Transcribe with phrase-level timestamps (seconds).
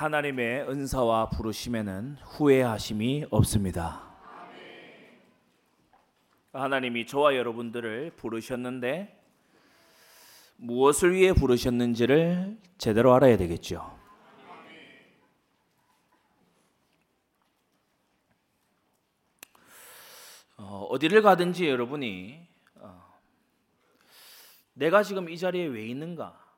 [0.00, 4.10] 하나님의 은사와 부르심에는 후회하심이 없습니다.
[6.54, 9.22] 하나님이 저와 여러분들을 부르셨는데
[10.56, 13.94] 무엇을 위해 부르셨는지를 제대로 알아야 되겠죠.
[20.56, 23.18] 어, 어디를 가든지 여러분이 어,
[24.72, 26.49] 내가 지금 이 자리에 왜 있는가?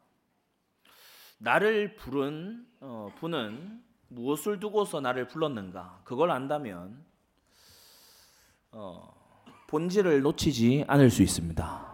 [1.42, 6.02] 나를 부른 어, 분은 무엇을 두고서 나를 불렀는가?
[6.04, 7.04] 그걸 안다면
[8.70, 9.12] 어,
[9.66, 11.92] 본질을 놓치지 않을 수 있습니다.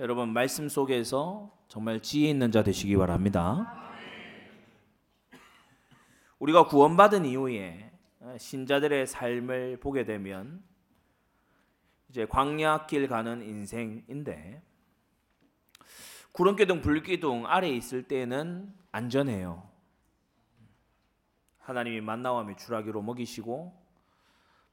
[0.00, 3.74] 여러분 말씀 속에서 정말 지혜 있는 자 되시기 바랍니다.
[6.40, 7.90] 우리가 구원받은 이후에
[8.36, 10.62] 신자들의 삶을 보게 되면
[12.10, 14.62] 이제 광야길 가는 인생인데
[16.34, 19.70] 구름기둥 불기둥 아래 있을 때는 안전해요.
[21.58, 23.72] 하나님이 만나와며 주라기로 먹이시고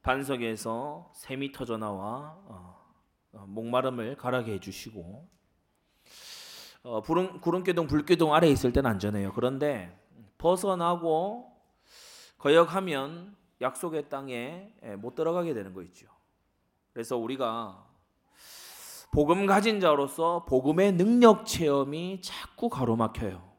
[0.01, 2.83] 반석에서 샘이 터져 나와 어,
[3.33, 5.29] 어, 목마름을 가라게 해주시고
[6.81, 9.31] 어, 구름, 구름기둥 불기둥 아래 있을 때는 안전해요.
[9.33, 9.95] 그런데
[10.39, 11.55] 벗어나고
[12.39, 16.07] 거역하면 약속의 땅에 못 들어가게 되는 거 있죠.
[16.91, 17.90] 그래서 우리가
[19.11, 23.51] 복음 가진 자로서 복음의 능력 체험이 자꾸 가로막혀요.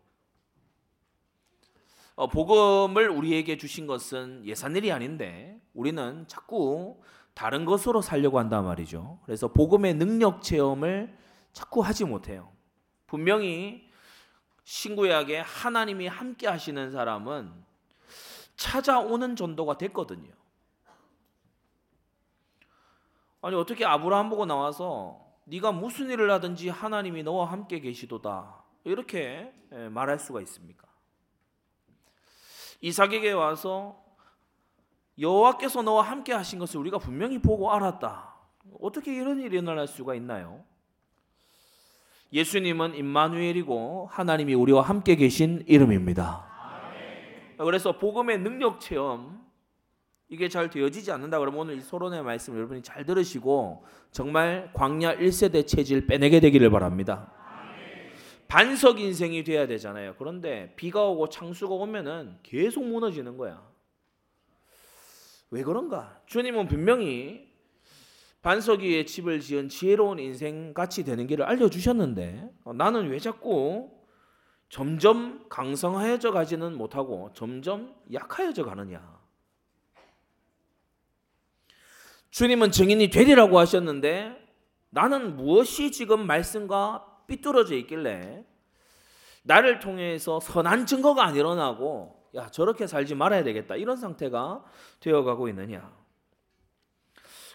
[2.15, 7.03] 어, 복음을 우리에게 주신 것은 예산일이 아닌데 우리는 자꾸
[7.35, 9.21] 다른 것으로 살려고 한단 말이죠.
[9.25, 11.17] 그래서 복음의 능력 체험을
[11.53, 12.51] 자꾸 하지 못해요.
[13.07, 13.91] 분명히
[14.65, 17.53] 신구약에 하나님이 함께 하시는 사람은
[18.57, 20.33] 찾아오는 전도가 됐거든요.
[23.43, 28.65] 아니 어떻게 아브라함 보고 나와서 네가 무슨 일을 하든지 하나님이 너와 함께 계시도다.
[28.85, 30.89] 이렇게 예, 말할 수가 있습니까?
[32.81, 34.03] 이삭에게 와서
[35.19, 38.35] 여호와께서 너와 함께 하신 것을 우리가 분명히 보고 알았다.
[38.81, 40.65] 어떻게 이런 일이 일어날 수가 있나요?
[42.33, 46.51] 예수님은 임마누엘이고 하나님이 우리와 함께 계신 이름입니다.
[47.59, 49.47] 그래서 복음의 능력 체험
[50.33, 55.67] 이게 잘 되어지지 않는다 그러면 오늘 이 서론의 말씀 여러분이 잘 들으시고 정말 광야 1세대
[55.67, 57.31] 체질 빼내게 되기를 바랍니다.
[58.49, 60.15] 반석 인생이 돼야 되잖아요.
[60.17, 63.63] 그런데 비가 오고 창수가 오면은 계속 무너지는 거야.
[65.51, 66.19] 왜 그런가?
[66.25, 67.53] 주님은 분명히
[68.41, 73.91] 반석 위에 집을 지은 지혜로운 인생 같이 되는 길을 알려주셨는데 어, 나는 왜 자꾸
[74.71, 79.22] 점점 강성하여져 가지는 못하고 점점 약하여져 가느냐?
[82.33, 84.37] 주님은 증인이 되리라고 하셨는데
[84.89, 88.45] 나는 무엇이 지금 말씀과 삐뚤어져 있길래
[89.43, 93.77] 나를 통해서 선한 증거가 안 일어나고 야 저렇게 살지 말아야 되겠다.
[93.77, 94.65] 이런 상태가
[95.01, 95.93] 되어가고 있느냐?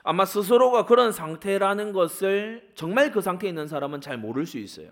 [0.03, 4.91] 아마 스스로가 그런 상태라는 것을 정말 그 상태에 있는 사람은 잘 모를 수 있어요.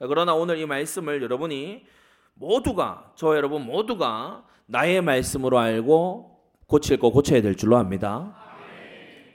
[0.00, 1.86] 그러나 오늘 이 말씀을 여러분이
[2.34, 6.35] 모두가 저 여러분 모두가 나의 말씀으로 알고
[6.66, 8.36] 고칠 거 고쳐야 될 줄로 압니다.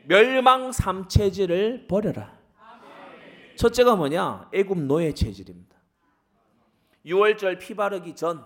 [0.06, 2.38] 멸망 삼체질을 버려라.
[3.56, 4.50] 첫째가 뭐냐?
[4.54, 5.78] 애굽 노예 체질입니다.
[7.06, 8.44] 6월절 피 바르기 전,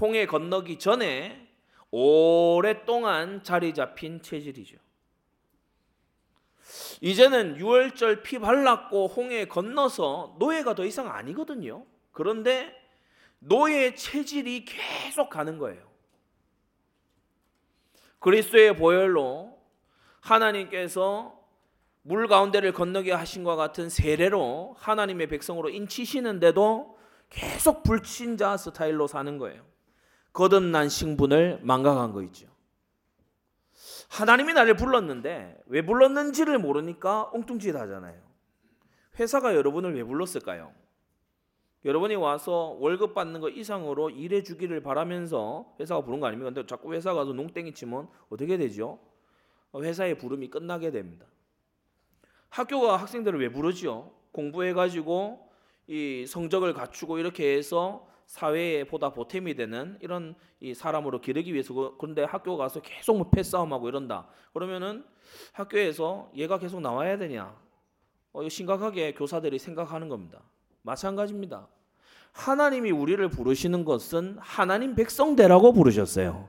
[0.00, 1.48] 홍해 건너기 전에
[1.90, 4.78] 오랫동안 자리 잡힌 체질이죠.
[7.00, 11.84] 이제는 6월절 피 발랐고 홍해 건너서 노예가 더 이상 아니거든요.
[12.12, 12.74] 그런데
[13.38, 15.91] 노예 체질이 계속 가는 거예요.
[18.22, 19.58] 그리스도의 보혈로
[20.20, 21.38] 하나님께서
[22.02, 26.98] 물 가운데를 건너게 하신 것 같은 세례로 하나님의 백성으로 인치시는데도
[27.30, 29.62] 계속 불신자 스타일로 사는 거예요.
[30.32, 32.48] 거듭난 신분을 망각한 거 있죠.
[34.08, 38.20] 하나님이 나를 불렀는데 왜 불렀는지를 모르니까 엉뚱짓 하잖아요.
[39.18, 40.72] 회사가 여러분을 왜 불렀을까요?
[41.84, 46.50] 여러분이 와서 월급 받는 거 이상으로 일해 주기를 바라면서 회사가 부른 거 아닙니까?
[46.50, 49.00] 근데 자꾸 회사 가서 농땡이 치면 어떻게 되죠?
[49.74, 51.26] 회사의 부름이 끝나게 됩니다.
[52.50, 54.10] 학교가 학생들을 왜 부르지요?
[54.30, 55.50] 공부해 가지고
[55.88, 61.96] 이 성적을 갖추고 이렇게 해서 사회에 보다 보탬이 되는 이런 이 사람으로 기르기 위해서 그,
[61.98, 64.28] 그런데 학교 가서 계속 뭐 패싸움하고 이런다.
[64.52, 65.04] 그러면은
[65.52, 67.54] 학교에서 얘가 계속 나와야 되냐?
[68.32, 70.40] 어, 심각하게 교사들이 생각하는 겁니다.
[70.82, 71.66] 마찬가지입니다.
[72.32, 76.48] 하나님이 우리를 부르시는 것은 하나님 백성 되라고 부르셨어요.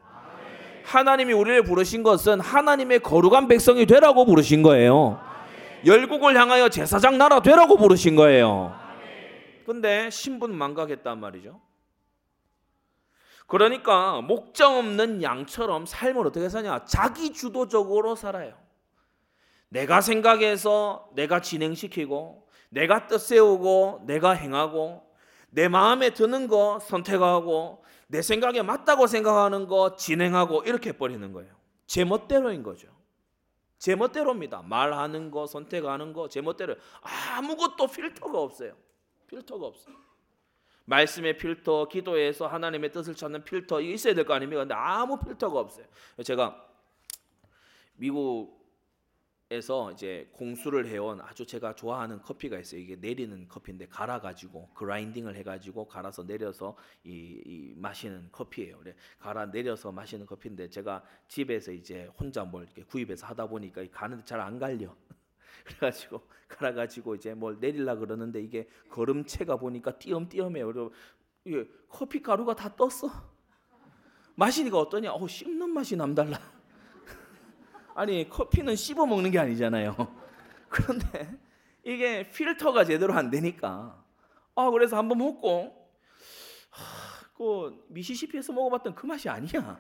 [0.84, 5.20] 하나님이 우리를 부르신 것은 하나님의 거룩한 백성이 되라고 부르신 거예요.
[5.86, 8.74] 열국을 향하여 제사장 나라 되라고 부르신 거예요.
[9.66, 11.62] 근데 신분 망각했단 말이죠.
[13.48, 16.86] 그러니까 목적 없는 양처럼 삶을 어떻게 사냐?
[16.86, 18.54] 자기 주도적으로 살아요.
[19.70, 22.43] 내가 생각해서 내가 진행시키고
[22.74, 25.04] 내가 뜻 세우고 내가 행하고
[25.52, 31.54] 내 마음에 드는 거 선택하고 내 생각에 맞다고 생각하는 거 진행하고 이렇게 버리는 거예요.
[31.86, 32.88] 제 멋대로인 거죠.
[33.78, 34.64] 제 멋대로입니다.
[34.64, 38.74] 말하는 거, 선택하는 거, 제 멋대로 아무것도 필터가 없어요.
[39.28, 39.96] 필터가 없어요.
[40.86, 44.62] 말씀의 필터, 기도에서 하나님의 뜻을 찾는 필터 이게 있어야 될 거 아닙니까?
[44.62, 45.86] 근데 아무 필터가 없어요.
[46.24, 46.66] 제가
[47.98, 48.63] 미국
[49.54, 52.82] 에서 이제 공수를 해온 아주 제가 좋아하는 커피가 있어요.
[52.82, 58.80] 이게 내리는 커피인데 갈아 가지고 그라인딩을 해 가지고 갈아서 내려서 이, 이 마시는 커피예요.
[58.80, 64.26] 그래 갈아 내려서 마시는 커피인데 제가 집에서 이제 혼자 뭘 이렇게 구입해서 하다 보니까 가는데
[64.26, 64.96] 잘 안 갈려.
[65.66, 70.66] 그래가지고 갈아가지고 이제 뭘 내릴라 그러는데 이게 걸음체가 보니까 띄엄띄엄해요.
[70.66, 70.94] 그리고
[71.46, 73.12] 이게 커피 가루가 다 떴어.
[74.36, 75.14] 마시니까 어떠냐?
[75.14, 76.40] 어 씹는 맛이 남달라.
[77.96, 79.96] 아니 커피는 씹어 먹는 게 아니잖아요.
[80.70, 81.38] 그런데
[81.84, 84.04] 이게 필터가 제대로 안 되니까
[84.56, 85.90] 아 그래서 한번 먹고
[86.70, 89.80] 하, 그 미시시피에서 먹어봤던 그 맛이 아니야.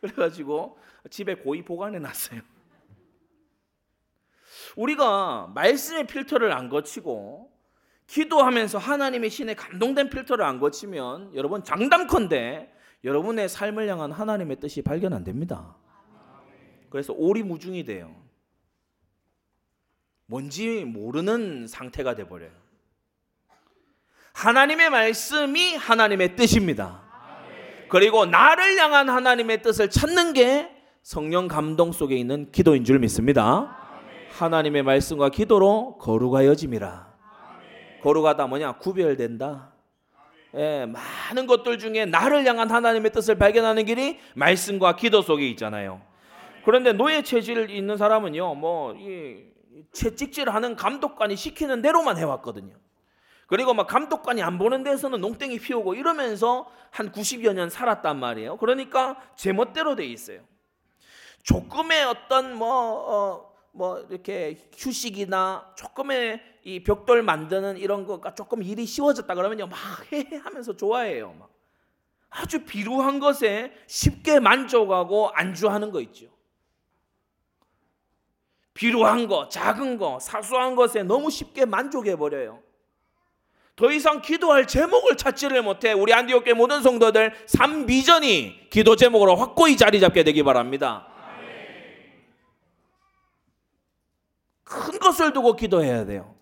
[0.00, 0.78] 그래가지고
[1.10, 2.40] 집에 고이 보관해 놨어요.
[4.76, 7.50] 우리가 말씀의 필터를 안 거치고
[8.06, 12.72] 기도하면서 하나님의 신에 감동된 필터를 안 거치면 여러분 장담컨대
[13.04, 15.76] 여러분의 삶을 향한 하나님의 뜻이 발견 안 됩니다.
[16.90, 18.14] 그래서 오리무중이 돼요.
[20.26, 22.50] 뭔지 모르는 상태가 돼 버려요.
[24.32, 27.02] 하나님의 말씀이 하나님의 뜻입니다.
[27.88, 30.70] 그리고 나를 향한 하나님의 뜻을 찾는 게
[31.02, 33.76] 성령 감동 속에 있는 기도인 줄 믿습니다.
[34.30, 37.10] 하나님의 말씀과 기도로 거룩하여짐이라.
[38.02, 38.72] 거룩하다 뭐냐?
[38.78, 39.72] 구별된다.
[40.54, 46.00] 예, 많은 것들 중에 나를 향한 하나님의 뜻을 발견하는 길이 말씀과 기도 속에 있잖아요.
[46.64, 49.44] 그런데 노예 체질 있는 사람은요, 뭐, 이,
[49.92, 52.74] 채찍질 하는 감독관이 시키는 대로만 해왔거든요.
[53.46, 58.56] 그리고 막 감독관이 안 보는 데서는 농땡이 피우고 이러면서 한 90여 년 살았단 말이에요.
[58.58, 60.40] 그러니까 제멋대로 돼 있어요.
[61.42, 68.84] 조금의 어떤 뭐, 어, 뭐 이렇게 휴식이나 조금의 이 벽돌 만드는 이런 거가 조금 일이
[68.84, 69.78] 쉬워졌다 그러면요 막
[70.12, 71.50] 해해 하면서 좋아해요 막
[72.28, 76.26] 아주 비루한 것에 쉽게 만족하고 안주하는 거 있죠
[78.80, 82.60] 비루한 거 작은 거 사소한 것에 너무 쉽게 만족해 버려요
[83.76, 89.76] 더 이상 기도할 제목을 찾지를 못해 우리 안디옥교 모든 성도들 삶 비전이 기도 제목으로 확고히
[89.76, 91.06] 자리 잡게 되기 바랍니다.
[94.64, 96.34] 큰 것을 두고 기도해야 돼요.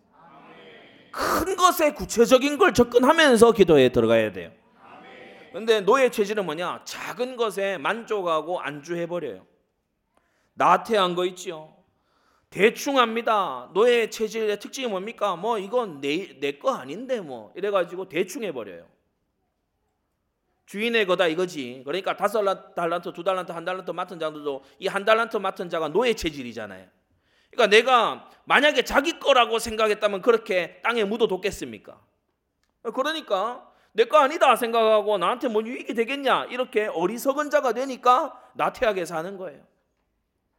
[1.13, 4.51] 큰 것에 구체적인 걸 접근하면서 기도에 들어가야 돼요.
[5.53, 6.83] 근데 노예 체질은 뭐냐?
[6.85, 9.47] 작은 것에 만족하고 안주해 버려요.
[10.55, 11.78] 나태한 거 있지요.
[12.51, 13.69] 대충 합니다.
[13.75, 15.37] 노예 체질의 특징이 뭡니까?
[15.37, 18.87] 뭐 이건 내 내 거 아닌데 뭐 이래 가지고 대충 해 버려요.
[20.67, 21.83] 주인의 거다 이거지.
[21.85, 22.43] 그러니까 다섯
[22.75, 26.87] 달란트, 두 달란트, 한 달란트 맡은 자도 이 한 달란트 맡은 자가 노예 체질이잖아요.
[27.51, 32.01] 그러니까 내가 만약에 자기 거라고 생각했다면 그렇게 땅에 묻어뒀겠습니까?
[32.95, 39.37] 그러니까 내 거 아니다 생각하고 나한테 뭔 유익이 되겠냐 이렇게 어리석은 자가 되니까 나태하게 사는
[39.37, 39.63] 거예요.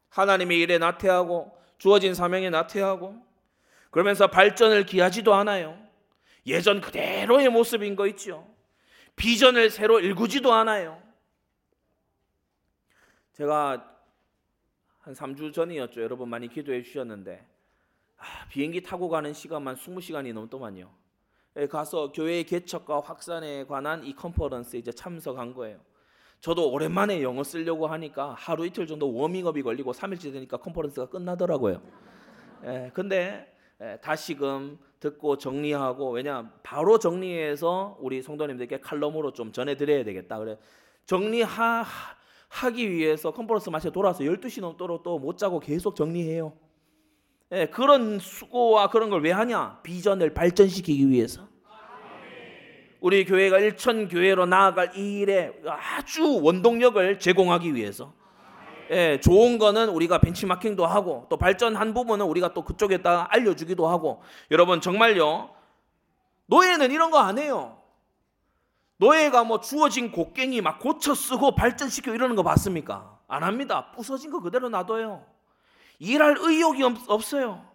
[0.10, 3.16] 하나님의 일에 나태하고 주어진 사명에 나태하고
[3.90, 5.80] 그러면서 발전을 기하지도 않아요.
[6.46, 8.48] 예전 그대로의 모습인 거 있죠.
[9.16, 11.02] 비전을 새로 일구지도 않아요.
[13.34, 13.86] 제가
[15.00, 16.02] 한 3주 전이었죠.
[16.02, 17.46] 여러분 많이 기도해 주셨는데
[18.18, 20.94] 아, 비행기 타고 가는 시간만 20시간이 넘더만요.
[21.56, 25.80] 예, 가서 교회 개척과 확산에 관한 이 컨퍼런스에 이제 참석한 거예요.
[26.42, 31.82] 저도 오랜만에 영어 쓰려고 하니까 하루 이틀 정도 워밍업이 걸리고 3일째 되니까 컨퍼런스가 끝나더라고요.
[32.66, 40.38] 예, 근데 예, 다시금 듣고 정리하고 왜냐 바로 정리해서 우리 성도님들께 칼럼으로 좀 전해드려야 되겠다.
[40.40, 40.58] 그래
[41.06, 41.86] 정리하
[42.50, 46.54] 하기 위해서 컨퍼런스 마치고 돌아서 12시 넘도록 또 못 자고 계속 정리해요.
[47.52, 49.82] 예, 그런 수고와 그런 걸 왜 하냐?
[49.84, 51.48] 비전을 발전시키기 위해서.
[53.00, 58.14] 우리 교회가 일천 교회로 나아갈 이 일에 아주 원동력을 제공하기 위해서.
[58.92, 64.82] 예, 좋은 거는 우리가 벤치마킹도 하고 또 발전한 부분은 우리가 또 그쪽에다 알려주기도 하고 여러분
[64.82, 65.52] 정말요
[66.48, 67.78] 노예는 이런 거 안 해요.
[68.98, 73.18] 노예가 뭐 주어진 곡괭이 막 고쳐 쓰고 발전시켜 이러는 거 봤습니까?
[73.28, 73.92] 안 합니다.
[73.92, 75.24] 부서진 거 그대로 놔둬요.
[76.00, 77.66] 일할 의욕이 없, 어요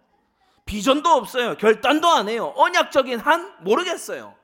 [0.65, 1.55] 비전도 없어요.
[1.57, 2.53] 결단도 안 해요.
[2.57, 4.35] 언약적인 한 모르겠어요.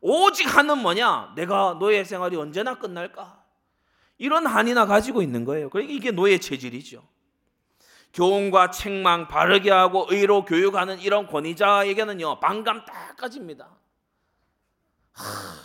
[0.00, 1.32] 오직 하는 뭐냐?
[1.36, 3.44] 내가 노예 생활이 언제나 끝날까?
[4.18, 5.70] 이런 한이나 가지고 있는 거예요.
[5.70, 7.02] 그러니까 이게 노예 체질이죠.
[8.12, 13.68] 교훈과 책망 바르게 하고 의로 교육하는 이런 권위자에게는요 반감 딱 가집니다.
[15.12, 15.24] 하,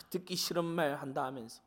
[0.09, 1.61] 듣기 싫은 말 한다 하면서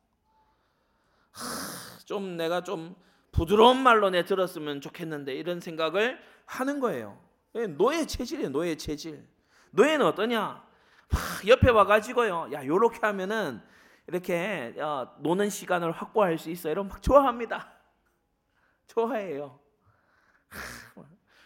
[1.31, 2.95] 하, 좀 내가 좀
[3.31, 7.19] 부드러운 말로 내 들었으면 좋겠는데 이런 생각을 하는 거예요.
[7.55, 8.49] 예, 노예 체질이에요.
[8.49, 9.27] 노예 체질.
[9.71, 10.68] 노예는 어떠냐?
[11.47, 12.49] 옆에 와가지고요.
[12.53, 13.61] 야 요렇게 하면은
[14.07, 16.69] 이렇게 어, 노는 시간을 확보할 수 있어.
[16.69, 17.69] 이런 막 좋아합니다.
[18.87, 19.59] 좋아해요.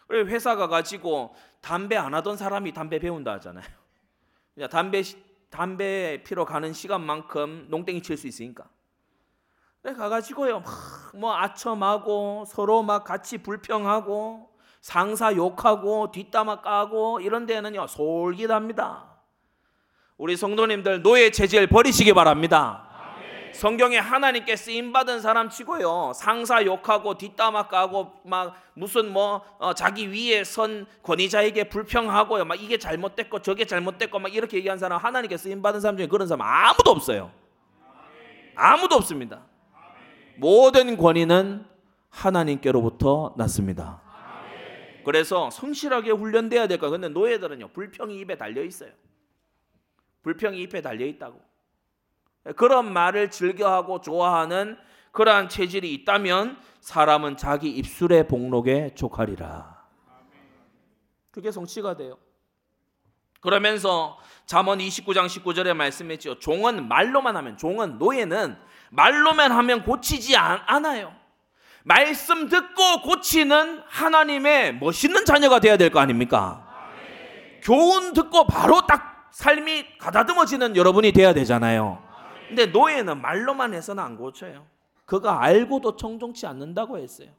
[0.08, 3.65] 그래 회사 가가지고 담배 안 하던 사람이 담배 배운다 하잖아요.
[4.70, 5.01] 담배
[5.50, 8.70] 담배 피러 가는 시간만큼 농땡이 칠 수 있으니까.
[9.82, 10.63] 그래 가가지고요,
[11.15, 14.50] 뭐 아첨하고 서로 막 같이 불평하고
[14.82, 19.12] 상사 욕하고 뒷담화 까고 이런 데는요 솔깃합니다.
[20.17, 22.89] 우리 성도님들 노예 체질 버리시기 바랍니다.
[23.53, 30.12] 성경에 하나님께 쓰임 받은 사람 치고요 상사 욕하고 뒷담화 까고 막 무슨 뭐 어, 자기
[30.12, 35.62] 위에 선 권위자에게 불평하고요 막 이게 잘못됐고 저게 잘못됐고 막 이렇게 얘기한 사람 하나님께 쓰임
[35.62, 37.32] 받은 사람 중에 그런 사람 아무도 없어요.
[38.55, 39.41] 아무도 없습니다.
[40.36, 41.65] 모든 권위는
[42.10, 44.01] 하나님께로부터 났습니다.
[45.05, 46.89] 그래서 성실하게 훈련돼야 될까?
[46.89, 48.91] 근데 노예들은요 불평이 입에 달려 있어요.
[50.24, 51.39] 불평이 입에 달려 있다고.
[52.56, 54.77] 그런 말을 즐겨하고 좋아하는
[55.12, 59.84] 그러한 체질이 있다면 사람은 자기 입술의 복록에 족하리라.
[61.32, 62.18] 그게 성취가 돼요.
[63.39, 66.39] 그러면서 잠언 29장 19절에 말씀했죠.
[66.39, 68.58] 종은 말로만 하면 종은 노예는
[68.92, 71.13] 말로만 하면 고치지 않아요.
[71.84, 76.65] 말씀 듣고 고치는 하나님의 멋있는 자녀가 돼야 될 거 아닙니까?
[77.62, 82.02] 교훈 듣고 바로 딱 삶이 가다듬어지는 여러분이 돼야 되잖아요.
[82.48, 84.66] 근데 노예는 말로만 해서는 안 고쳐요.
[85.06, 87.30] 그가 알고도 청종치 않는다고 했어요.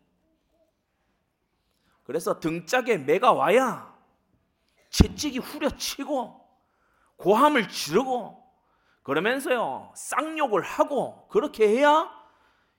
[2.02, 3.94] 그래서 등짝에 매가 와야
[4.90, 6.44] 채찍이 후려치고
[7.16, 8.42] 고함을 지르고
[9.02, 12.10] 그러면서요 쌍욕을 하고 그렇게 해야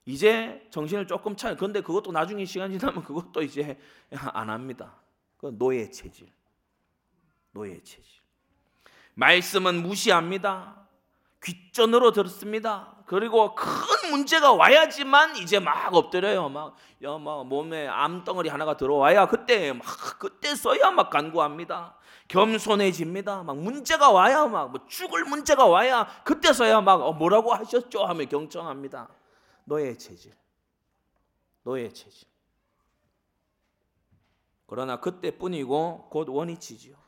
[0.03, 1.55] 이제 정신을 조금 차요.
[1.55, 3.79] 근데 그것도 나중에 시간 지나면 그것도 이제
[4.11, 5.01] 안 합니다.
[5.37, 6.27] 그 노예 체질.
[7.51, 8.24] 노예 체질.
[9.15, 10.87] 말씀은 무시합니다.
[11.43, 12.95] 귓전으로 들었습니다.
[13.05, 16.49] 그리고 큰 문제가 와야지만 이제 막 엎드려요.
[16.49, 19.85] 막, 야, 막 몸에 암덩어리 하나가 들어와야 그때 막
[20.19, 21.95] 그때 써야 막 간구합니다.
[22.27, 23.43] 겸손해집니다.
[23.43, 29.07] 막 문제가 와야 막 뭐 죽을 문제가 와야 그때서야 막 어, 뭐라고 하셨죠 하며 경청합니다.
[29.65, 30.33] 노예 체질.
[31.63, 32.27] 노예 체질.
[34.65, 37.04] 그러나 그때뿐이고 곧 원위치지요.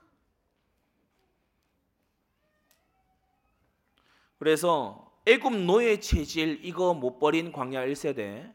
[4.39, 8.51] 그래서 애굽 노예 체질 이거 못 버린 광야 1세대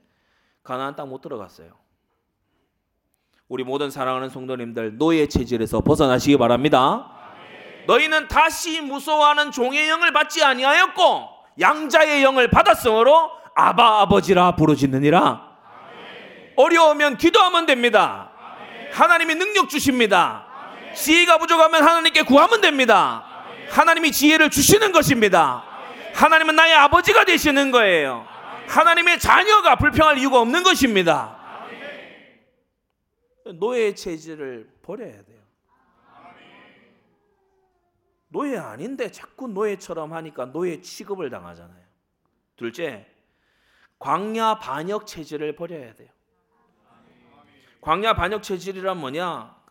[0.63, 1.73] 가나안 땅 못 들어갔어요.
[3.49, 7.11] 우리 모든 사랑하는 성도님들 노예 체질에서 벗어나시기 바랍니다.
[7.87, 11.29] 너희는 다시 무서워하는 종의 영을 받지 아니하였고
[11.61, 15.53] 양자의 영을 받았으므로 아바 아버지라 부르짖느니라.
[16.57, 18.31] 어려우면 기도하면 됩니다.
[18.93, 20.47] 하나님이 능력 주십니다.
[20.95, 23.25] 지혜가 부족하면 하나님께 구하면 됩니다.
[23.71, 25.65] 하나님이 지혜를 주시는 것입니다.
[26.15, 28.27] 하나님은 나의 아버지가 되시는 거예요.
[28.69, 31.39] 하나님의 자녀가 불평할 이유가 없는 것입니다.
[33.59, 35.43] 노예 체질을 버려야 돼요.
[38.29, 41.83] 노예 아닌데 자꾸 노예처럼 하니까 노예 취급을 당하잖아요.
[42.57, 43.07] 둘째,
[43.99, 46.09] 광야 반역 체질을 버려야 돼요.
[47.83, 49.62] 광야 반역 체질이란 뭐냐?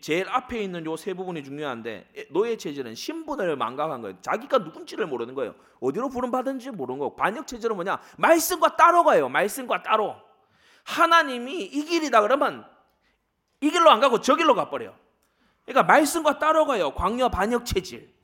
[0.00, 4.16] 제일 앞에 있는 요 세 부분이 중요한데 노예 체질은 신분을 망각한 거예요.
[4.22, 5.54] 자기가 누군지를 모르는 거예요.
[5.80, 8.00] 어디로 부름 받은지 모르는 거고 반역 체질은 뭐냐?
[8.16, 9.28] 말씀과 따로 가요.
[9.28, 10.16] 말씀과 따로.
[10.84, 12.64] 하나님이 이 길이다 그러면
[13.60, 14.94] 이 길로 안 가고 저 길로 가버려요.
[15.66, 16.94] 그러니까 말씀과 따로 가요.
[16.94, 18.14] 광야 반역 체질.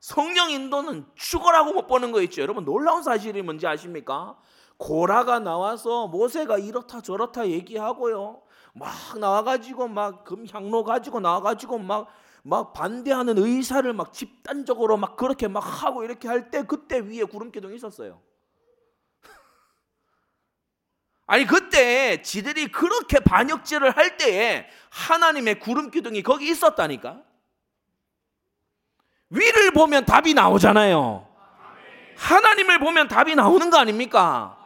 [0.00, 2.42] 성령 인도는 죽어라고 못 보는 거 있죠.
[2.42, 4.36] 여러분 놀라운 사실이 뭔지 아십니까?
[4.76, 8.42] 고라가 나와서 모세가 이렇다 저렇다 얘기하고요.
[8.74, 15.60] 막 나와가지고 막 금향로 가지고 나와가지고 막 막 반대하는 의사를 막 집단적으로 막 그렇게 막
[15.60, 18.20] 하고 이렇게 할 때 그때 위에 구름 기둥이 있었어요.
[21.26, 27.22] 아니 그때 지들이 그렇게 반역질을 할 때에 하나님의 구름 기둥이 거기 있었다니까.
[29.30, 31.26] 위를 보면 답이 나오잖아요.
[32.18, 34.58] 하나님을 보면 답이 나오는 거 아닙니까?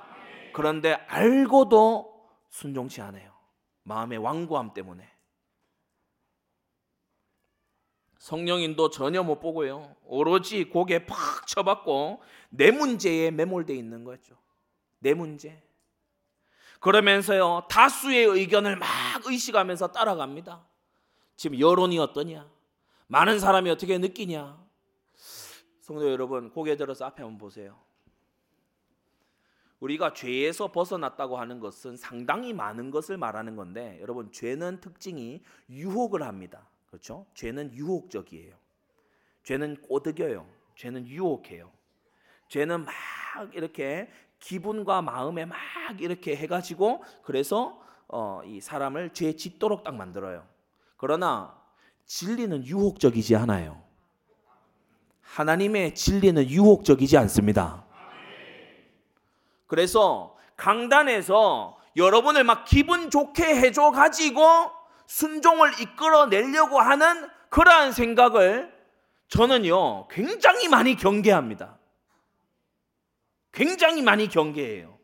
[0.53, 3.28] 그런데 알고도 순종치 않아요.
[3.89, 5.11] 마음의 완고함 때문에.
[8.19, 9.97] 성령인도 전혀 못 보고요.
[10.05, 14.37] 오로지 고개 팍 쳐박고 내 문제에 매몰돼 있는 거죠.
[14.99, 15.63] 내 문제.
[16.81, 18.89] 그러면서요 다수의 의견을 막
[19.25, 20.67] 의식하면서 따라갑니다.
[21.37, 22.49] 지금 여론이 어떠냐?
[23.07, 24.63] 많은 사람이 어떻게 느끼냐?
[25.81, 27.88] 성도 여러분 고개 들어서 앞에 한번 보세요.
[29.81, 36.69] 우리가 죄에서 벗어났다고 하는 것은 상당히 많은 것을 말하는 건데 여러분 죄는 특징이 유혹을 합니다.
[36.87, 37.27] 그렇죠?
[37.35, 38.55] 죄는 유혹적이에요.
[39.45, 40.47] 죄는 꼬드겨요.
[40.77, 41.71] 죄는 유혹해요.
[42.49, 42.95] 죄는 막
[43.55, 45.59] 이렇게 기분과 마음에 막
[45.99, 50.47] 이렇게 해가지고 그래서 어, 이 사람을 죄 짓도록 딱 만들어요.
[50.97, 51.57] 그러나
[52.07, 53.83] 진리는 유혹적이지 않아요.
[55.21, 57.88] 하나님의 진리는 유혹적이지 않습니다.
[59.69, 64.73] 그래서 강단에서 여러분을 막 기분 좋게 해줘 가지고
[65.07, 68.77] 순종을 이끌어 내려고 하는 그러한 생각을
[69.29, 71.79] 저는요 굉장히 많이 경계합니다.
[73.53, 74.99] 굉장히 많이 경계해요.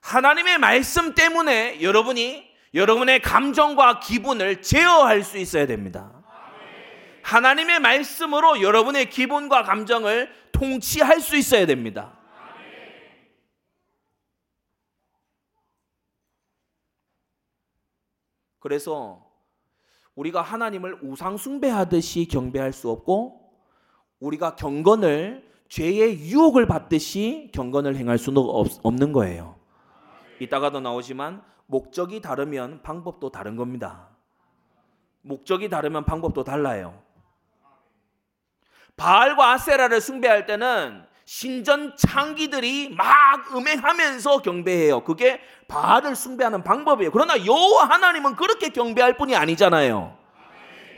[0.00, 6.15] 하나님의 말씀 때문에 여러분이 여러분의 감정과 기분을 제어할 수 있어야 됩니다.
[7.26, 12.16] 하나님의 말씀으로 여러분의 기분과 감정을 통치할 수 있어야 됩니다.
[18.60, 19.26] 그래서
[20.14, 23.52] 우리가 하나님을 우상 숭배하듯이 경배할 수 없고
[24.20, 28.40] 우리가 경건을 죄의 유혹을 받듯이 경건을 행할 수는
[28.84, 29.56] 없는 거예요.
[30.38, 34.10] 이따가도 나오지만 목적이 다르면 방법도 다른 겁니다.
[35.22, 37.05] 목적이 다르면 방법도 달라요.
[38.96, 45.00] 바알과 아세라를 숭배할 때는 신전 창기들이 막 음행하면서 경배해요.
[45.04, 47.10] 그게 바알을 숭배하는 방법이에요.
[47.10, 50.16] 그러나 여호와 하나님은 그렇게 경배할 뿐이 아니잖아요.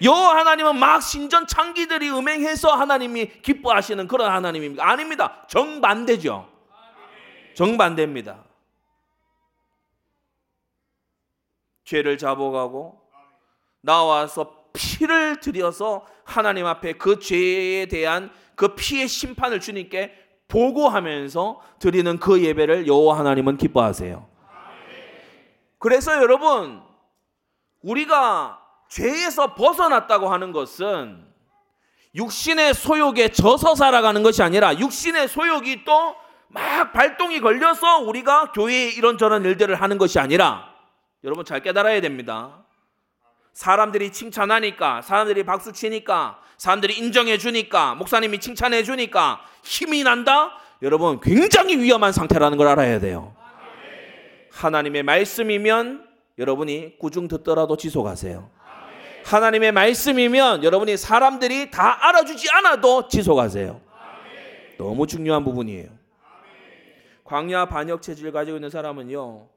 [0.02, 4.88] 여호와 하나님은 막 신전 창기들이 음행해서 하나님이 기뻐하시는 그런 하나님입니까?
[4.88, 5.44] 아닙니다.
[5.48, 6.48] 정반대죠.
[7.54, 8.44] 정반대입니다.
[11.84, 13.00] 죄를 잡아가고
[13.80, 20.12] 나와서 피를 들여서 하나님 앞에 그 죄에 대한 그 피의 심판을 주님께
[20.48, 24.26] 보고하면서 드리는 그 예배를 여호와 하나님은 기뻐하세요.
[25.78, 26.82] 그래서 여러분
[27.82, 31.24] 우리가 죄에서 벗어났다고 하는 것은
[32.14, 39.44] 육신의 소욕에 져서 살아가는 것이 아니라 육신의 소욕이 또 막 발동이 걸려서 우리가 교회에 이런저런
[39.44, 40.74] 일들을 하는 것이 아니라
[41.24, 42.64] 여러분 잘 깨달아야 됩니다.
[43.58, 50.52] 사람들이 칭찬하니까, 사람들이 박수 치니까, 사람들이 인정해 주니까, 목사님이 칭찬해 주니까 힘이 난다?
[50.80, 53.34] 여러분 굉장히 위험한 상태라는 걸 알아야 돼요.
[54.52, 56.06] 하나님의 말씀이면
[56.38, 58.48] 여러분이 꾸중 듣더라도 지속하세요.
[59.24, 63.80] 하나님의 말씀이면 여러분이 사람들이 다 알아주지 않아도 지속하세요.
[64.78, 65.88] 너무 중요한 부분이에요.
[67.24, 69.48] 광야 반역 체질 가지고 있는 사람은요.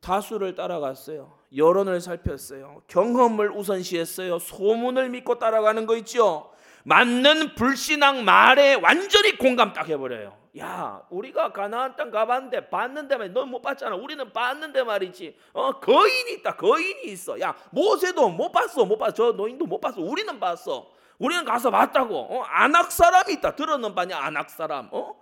[0.00, 1.37] 다수를 따라갔어요.
[1.56, 2.82] 여론을 살폈어요.
[2.88, 4.38] 경험을 우선시했어요.
[4.38, 6.50] 소문을 믿고 따라가는 거 있죠.
[6.84, 10.36] 맞는 불신앙 말에 완전히 공감 딱 해버려요.
[10.58, 13.32] 야, 우리가 가나안 땅 가봤는데 봤는데 말이야.
[13.32, 13.96] 넌못 봤잖아.
[13.96, 15.36] 우리는 봤는데 말이지.
[15.52, 16.56] 어, 거인이 있다.
[16.56, 17.38] 거인이 있어.
[17.40, 18.84] 야, 모세도 못 봤어.
[18.84, 19.12] 못 봤어.
[19.12, 20.00] 저 노인도 못 봤어.
[20.00, 20.90] 우리는 봤어.
[21.18, 22.16] 우리는 가서 봤다고.
[22.16, 23.54] 어, 안악 사람이 있다.
[23.54, 24.18] 들었는 바냐?
[24.18, 24.88] 안악 사람.
[24.92, 25.14] 어?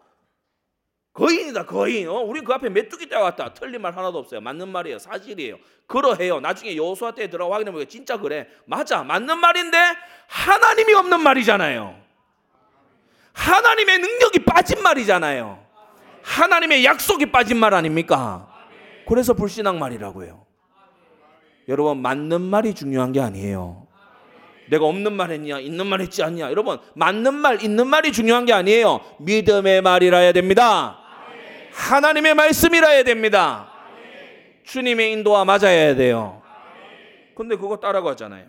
[1.16, 2.08] 거인이다 거인.
[2.08, 2.20] 어?
[2.20, 3.54] 우리 그 앞에 메뚜기 떼왔다.
[3.54, 4.40] 틀린 말 하나도 없어요.
[4.42, 4.98] 맞는 말이에요.
[4.98, 5.56] 사실이에요.
[5.86, 6.40] 그러해요.
[6.40, 8.46] 나중에 여호수아 때 들어가 확인해 보니까 진짜 그래.
[8.66, 9.02] 맞아.
[9.02, 9.78] 맞는 말인데
[10.28, 11.96] 하나님이 없는 말이잖아요.
[13.32, 15.64] 하나님의 능력이 빠진 말이잖아요.
[16.22, 18.52] 하나님의 약속이 빠진 말 아닙니까?
[19.08, 20.44] 그래서 불신앙 말이라고요.
[21.68, 23.86] 여러분 맞는 말이 중요한 게 아니에요.
[24.68, 26.50] 내가 없는 말 했냐, 있는 말 했지 않냐.
[26.50, 29.00] 여러분 맞는 말, 있는 말이 중요한 게 아니에요.
[29.20, 31.05] 믿음의 말이라 해야 됩니다.
[31.76, 33.70] 하나님의 말씀이라 해야 됩니다.
[34.64, 36.42] 주님의 인도와 맞아야 돼요.
[37.36, 38.46] 근데 그거 따라가잖아요.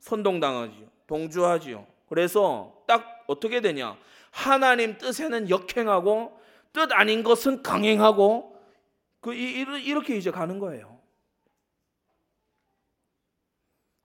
[0.00, 0.86] 선동당하지요.
[1.06, 1.86] 동조하지요.
[2.08, 3.96] 그래서 딱 어떻게 되냐?
[4.30, 6.38] 하나님 뜻에는 역행하고
[6.72, 8.54] 뜻 아닌 것은 강행하고
[9.20, 10.98] 그 이렇게 이제 가는 거예요.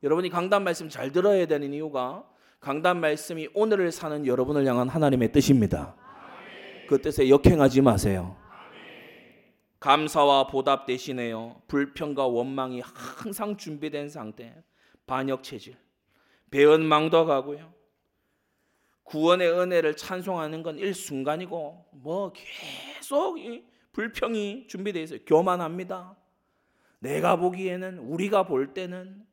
[0.03, 2.23] 여러분이 강단 말씀 잘 들어야 되는 이유가
[2.59, 5.95] 강단 말씀이 오늘을 사는 여러분을 향한 하나님의 뜻입니다.
[6.87, 8.35] 그 뜻에 역행하지 마세요.
[9.79, 11.61] 감사와 보답 대신에요.
[11.67, 14.55] 불평과 원망이 항상 준비된 상태.
[15.05, 15.75] 반역 체질.
[16.51, 17.73] 배은망덕 하고요.
[19.03, 23.37] 구원의 은혜를 찬송하는 건 일순간이고 뭐 계속
[23.91, 25.19] 불평이 준비되어 있어요.
[25.25, 26.15] 교만합니다.
[26.99, 29.25] 내가 보기에는 우리가 볼 때는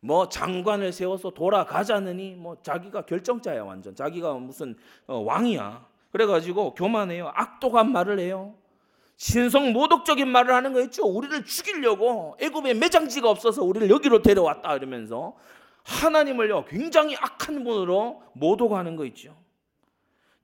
[0.00, 7.32] 뭐 장관을 세워서 돌아가자느니 뭐 자기가 결정자야 완전 자기가 무슨 어, 왕이야 그래가지고 교만해요.
[7.34, 8.54] 악독한 말을 해요.
[9.16, 11.04] 신성 모독적인 말을 하는 거 있죠.
[11.04, 15.34] 우리를 죽이려고 애굽에 매장지가 없어서 우리를 여기로 데려왔다 이러면서
[15.82, 19.36] 하나님을요 굉장히 악한 분으로 모독하는 거 있죠.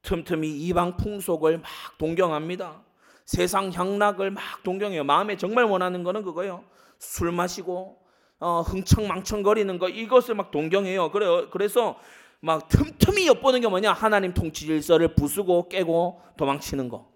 [0.02, 2.82] 틈틈이 이방 풍속을 막 동경합니다.
[3.24, 5.04] 세상 향락을 막 동경해요.
[5.04, 6.64] 마음에 정말 원하는 거는 그거예요.
[6.98, 7.96] 술 마시고
[8.40, 11.12] 어, 흥청망청거리는 거 이것을 막 동경해요.
[11.12, 11.96] 그래 그래서
[12.40, 13.92] 막 틈틈이 엿보는 게 뭐냐?
[13.92, 17.10] 하나님 통치 질서를 부수고 깨고 도망치는 거.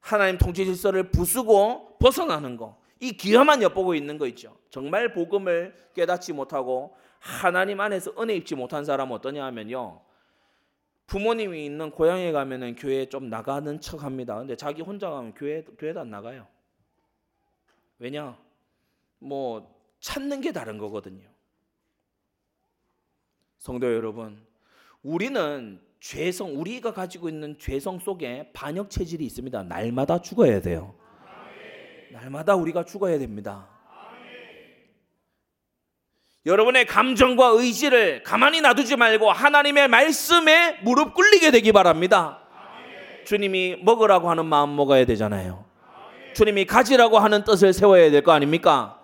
[0.00, 2.80] 하나님 통치 질서를 부수고 벗어나는 거.
[3.00, 4.56] 이 기회만 엿보고 있는 거 있죠.
[4.70, 10.00] 정말 복음을 깨닫지 못하고 하나님 안에서 은혜 입지 못한 사람은 어떠냐 하면요.
[11.06, 14.38] 부모님이 있는 고향에 가면은 교회 좀 나가는 척 합니다.
[14.38, 16.46] 근데 자기 혼자 가면 교회 교회도 안 나가요.
[17.98, 18.38] 왜냐?
[19.18, 21.31] 뭐 찾는 게 다른 거거든요.
[23.62, 24.44] 성도 여러분,
[25.04, 29.62] 우리는 죄성 우리가 가지고 있는 죄성 속에 반역 체질이 있습니다.
[29.62, 30.96] 날마다 죽어야 돼요.
[32.10, 33.68] 날마다 우리가 죽어야 됩니다.
[36.44, 42.40] 여러분의 감정과 의지를 가만히 놔두지 말고 하나님의 말씀에 무릎 꿇리게 되기 바랍니다.
[43.26, 45.64] 주님이 먹으라고 하는 마음 먹어야 되잖아요.
[46.34, 48.98] 주님이 가지라고 하는 뜻을 세워야 될 거 아닙니까?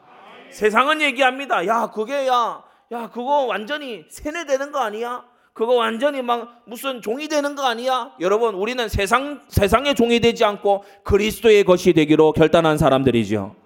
[0.51, 1.65] 세상은 얘기합니다.
[1.69, 5.25] 야, 그게 야, 야, 그거 완전히 세뇌되는 거 아니야?
[5.53, 8.15] 그거 완전히 막 무슨 종이 되는 거 아니야?
[8.21, 13.57] 여러분, 우리는 세상 세상의 종이 되지 않고 그리스도의 것이 되기로 결단한 사람들이죠.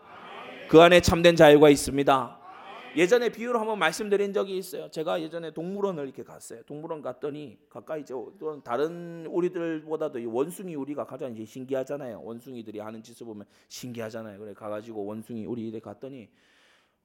[0.68, 2.38] 그 안에 참된 자유가 있습니다.
[2.96, 4.90] 예전에 비유로 한번 말씀드린 적이 있어요.
[4.90, 6.62] 제가 예전에 동물원을 이렇게 갔어요.
[6.64, 8.26] 동물원 갔더니 가까이 저
[8.64, 12.20] 다른 우리들보다도 이 원숭이 우리가 가장 이제 신기하잖아요.
[12.22, 14.38] 원숭이들이 하는 짓을 보면 신기하잖아요.
[14.38, 16.28] 그래 가가지고 원숭이 우리 이래 갔더니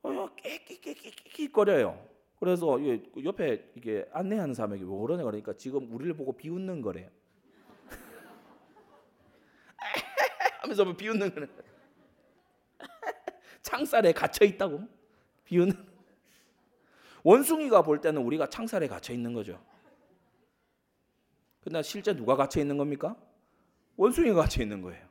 [0.04, 2.08] 어, 깨끼깨끼깨끼거려요.
[2.40, 2.78] 그래서
[3.24, 7.10] 옆에 이게 안내하는 사람에게 왜 그러냐 그러니까 지금 우리를 보고 비웃는 거래.
[10.62, 11.48] 하면서 뭐 비웃는 거네.
[13.64, 14.82] 창살에 갇혀 있다고
[15.46, 15.74] 비웃는.
[17.24, 19.62] 원숭이가 볼 때는 우리가 창살에 갇혀 있는 거죠.
[21.62, 23.18] 근데 실제 누가 갇혀 있는 겁니까?
[23.98, 25.07] 원숭이가 갇혀 있는 거예요.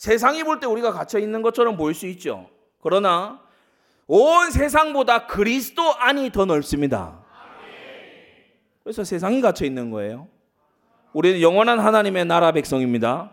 [0.00, 2.48] 세상이 볼 때 우리가 갇혀 있는 것처럼 보일 수 있죠.
[2.80, 3.38] 그러나
[4.06, 7.22] 온 세상보다 그리스도 안이 더 넓습니다.
[8.82, 10.26] 그래서 세상이 갇혀 있는 거예요.
[11.12, 13.30] 우리는 영원한 하나님의 나라 백성입니다.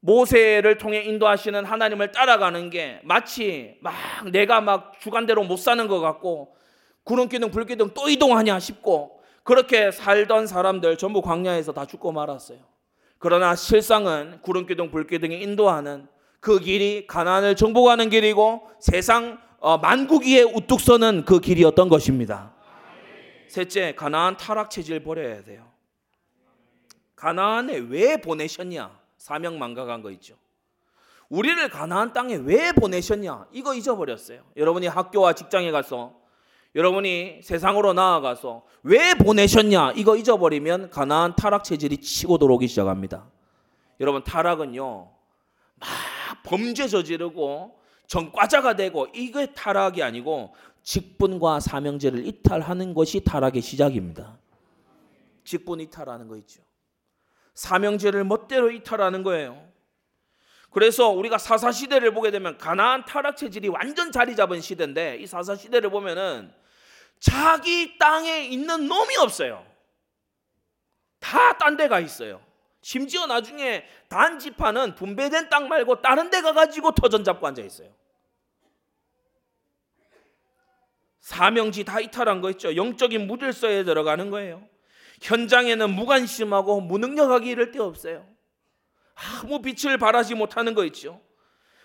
[0.00, 3.92] 모세를 통해 인도하시는 하나님을 따라가는 게 마치 막
[4.32, 6.56] 내가 막 주관대로 못 사는 것 같고
[7.04, 12.77] 구름 기둥 불 기둥 또 이동하냐 싶고 그렇게 살던 사람들 전부 광야에서 다 죽고 말았어요.
[13.18, 16.06] 그러나 실상은 구름기둥 불기둥이 인도하는
[16.40, 22.54] 그 길이 가나안을 정복하는 길이고 세상 어, 만국 위에 우뚝 서는 그 길이었던 것입니다.
[23.48, 25.66] 셋째, 가나안 타락 체질 버려야 돼요.
[27.16, 28.96] 가나안에 왜 보내셨냐?
[29.16, 30.36] 사명 망각한 거 있죠.
[31.28, 33.48] 우리를 가나안 땅에 왜 보내셨냐?
[33.50, 34.42] 이거 잊어버렸어요.
[34.56, 36.14] 여러분이 학교와 직장에 가서
[36.74, 39.92] 여러분이 세상으로 나아가서 왜 보내셨냐?
[39.92, 43.26] 이거 잊어버리면 가나안 타락 체질이 치고 들어오기 시작합니다.
[44.00, 45.10] 여러분 타락은요.
[45.80, 45.88] 막
[46.44, 54.38] 범죄 저지르고 전과자가 되고 이게 타락이 아니고 직분과 사명제를 이탈하는 것이 타락의 시작입니다.
[55.44, 56.62] 직분 이탈하는 거 있죠.
[57.54, 59.67] 사명제를 멋대로 이탈하는 거예요.
[60.70, 65.56] 그래서 우리가 사사 시대를 보게 되면 가나안 타락 체질이 완전 자리 잡은 시대인데 이 사사
[65.56, 66.52] 시대를 보면은
[67.18, 69.66] 자기 땅에 있는 놈이 없어요.
[71.20, 72.40] 다 딴 데가 있어요.
[72.80, 77.92] 심지어 나중에 단지파는 분배된 땅 말고 다른 데 가가지고 터전 잡고 앉아 있어요.
[81.20, 82.76] 사명지 다 이탈한 거 있죠.
[82.76, 84.66] 영적인 무질서에 들어가는 거예요.
[85.20, 88.24] 현장에는 무관심하고 무능력하기 이를 데 없어요.
[89.18, 91.20] 아무 빛을 발하지 못하는 거 있죠.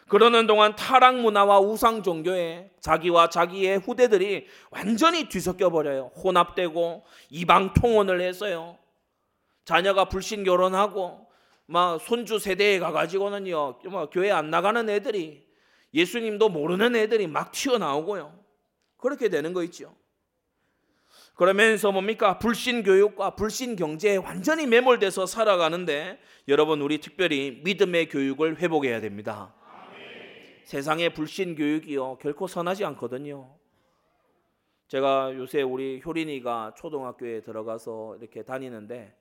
[0.07, 6.11] 그러는 동안 타락 문화와 우상 종교에 자기와 자기의 후대들이 완전히 뒤섞여 버려요.
[6.23, 8.77] 혼합되고 이방 통혼을 해서요.
[9.65, 11.27] 자녀가 불신 결혼하고
[11.65, 15.47] 막 손주 세대에 가가지고는요, 뭐 교회 안 나가는 애들이
[15.93, 18.37] 예수님도 모르는 애들이 막 튀어나오고요.
[18.97, 19.95] 그렇게 되는 거 있죠.
[21.35, 22.37] 그러면서 뭡니까?
[22.37, 29.53] 불신 교육과 불신 경제에 완전히 매몰돼서 살아가는데 여러분 우리 특별히 믿음의 교육을 회복해야 됩니다.
[30.63, 33.55] 세상의 불신 교육이요 결코 선하지 않거든요.
[34.87, 39.17] 제가 요새 우리 효린이가 초등학교에 들어가서 이렇게 다니는데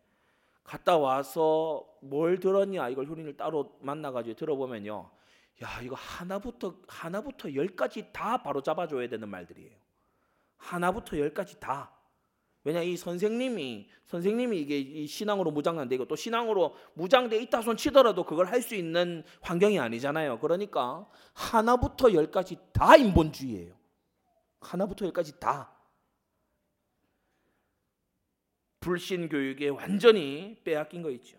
[0.64, 5.11] 갔다 와서 뭘 들었냐 이걸 효린을 따로 만나가지고 들어보면요.
[5.62, 9.72] 야 이거 하나부터 하나부터 열까지 다 바로 잡아줘야 되는 말들이에요.
[10.59, 11.90] 하나부터 열까지 다
[12.64, 18.25] 왜냐 이 선생님이 선생님이 이게 이 신앙으로 무장한데 이고 또 신앙으로 무장돼 있다 손 치더라도
[18.25, 20.38] 그걸 할 수 있는 환경이 아니잖아요.
[20.38, 23.75] 그러니까 하나부터 열까지 다 인본주의예요.
[24.61, 25.75] 하나부터 열까지 다
[28.79, 31.38] 불신 교육에 완전히 빼앗긴 거 있죠.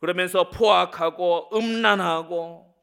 [0.00, 2.74] 그러면서 포악하고 음란하고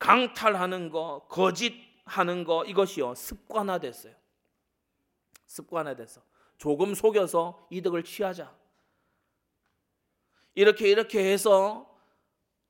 [0.00, 4.14] 강탈하는 거, 거짓하는 거 이것이요 습관화됐어요.
[5.46, 6.20] 습관화돼서
[6.58, 8.54] 조금 속여서 이득을 취하자.
[10.54, 11.92] 이렇게 이렇게 해서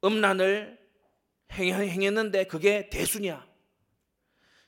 [0.02, 0.78] 음란을
[1.52, 3.46] 행했는데 그게 대수냐?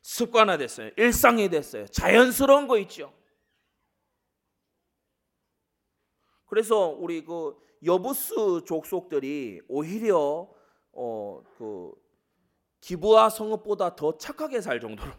[0.02, 0.90] 습관화 됐어요.
[0.96, 1.86] 일상이 됐어요.
[1.88, 3.12] 자연스러운 거 있죠.
[6.46, 10.48] 그래서 우리 그 여부스 족속들이 오히려
[10.92, 11.92] 어 그
[12.80, 15.10] 기부와 성읍보다 더 착하게 살 정도로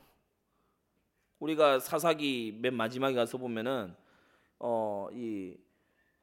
[1.39, 3.95] 우리가 사사기 맨 마지막에 가서 보면은
[4.59, 5.55] 어 이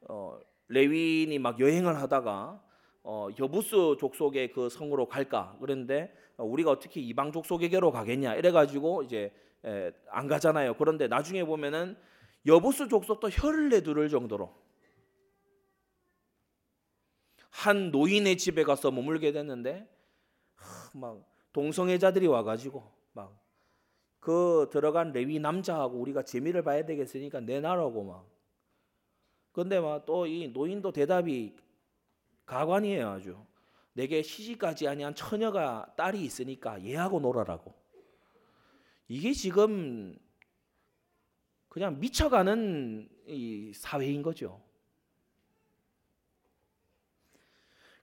[0.07, 2.61] 어, 레위인이 막 여행을 하다가
[3.03, 9.31] 어, 여부스 족속의 그 성으로 갈까 그런데 우리가 어떻게 이방 족속에게로 가겠냐 이래가지고 이제
[9.63, 10.75] 에, 안 가잖아요.
[10.75, 11.97] 그런데 나중에 보면은
[12.45, 14.53] 여부스 족속도 혀를 내두를 정도로
[17.49, 19.87] 한 노인의 집에 가서 머물게 됐는데
[20.93, 21.23] 막
[21.53, 22.94] 동성애자들이 와가지고 막
[24.25, 28.27] 그 들어간 레위 남자하고 우리가 재미를 봐야 되겠으니까 내놔라고 막.
[29.51, 31.55] 근데 막 또 이 노인도 대답이
[32.47, 33.37] 가관이에요 아주.
[33.93, 37.71] 내게 시집까지 아니한 처녀가 딸이 있으니까 얘하고 놀아라고.
[39.07, 40.17] 이게 지금
[41.69, 44.59] 그냥 미쳐가는 이 사회인 거죠.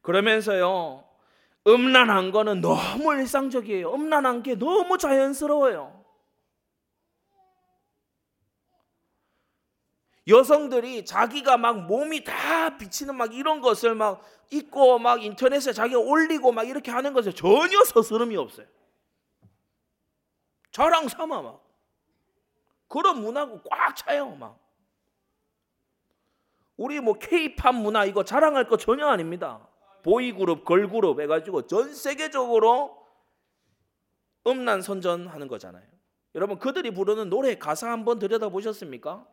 [0.03, 1.03] 그러면서요,
[1.67, 3.93] 음란한 거는 너무 일상적이에요.
[3.93, 6.02] 음란한 게 너무 자연스러워요.
[10.29, 16.53] 여성들이 자기가 막 몸이 다 비치는 막 이런 것을 막 입고 막 인터넷에 자기가 올리고
[16.53, 18.67] 막 이렇게 하는 것에 전혀 서스름이 없어요.
[20.71, 21.63] 자랑 삼아 막.
[22.89, 24.59] 그런 문화고 꽉 차요 막.
[26.77, 29.67] 우리 뭐 케이팝 문화 이거 자랑할 거 전혀 아닙니다.
[30.03, 33.03] 보이그룹, 걸그룹 해가지고 전 세계적으로
[34.47, 35.87] 음란 선전하는 거잖아요.
[36.35, 39.27] 여러분 그들이 부르는 노래 가사 한번 들여다 보셨습니까?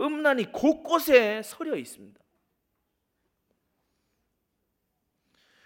[0.00, 2.20] 음란이 곳곳에 서려 있습니다.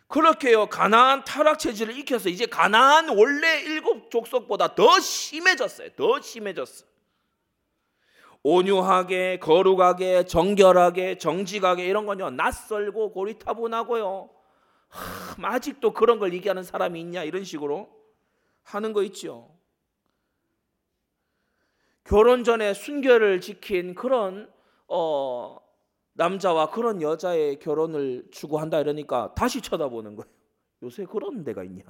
[0.09, 5.91] 그렇게요 가나안 타락 체질을 익혀서 이제 가나안 원래 일곱 족속보다 더 심해졌어요.
[5.97, 6.87] 더 심해졌어.
[8.43, 14.31] 온유하게, 거룩하게, 정결하게, 정직하게 이런 건요 낯설고 고리타분하고요.
[14.89, 17.91] 하, 아직도 그런 걸 얘기하는 사람이 있냐 이런 식으로
[18.63, 19.58] 하는 거 있죠.
[22.09, 24.51] 결혼 전에 순결을 지킨 그런
[24.87, 25.59] 어,
[26.15, 30.33] 남자와 그런 여자의 결혼을 추구한다 이러니까 다시 쳐다보는 거예요.
[30.83, 31.85] 요새 그런 데가 있냐?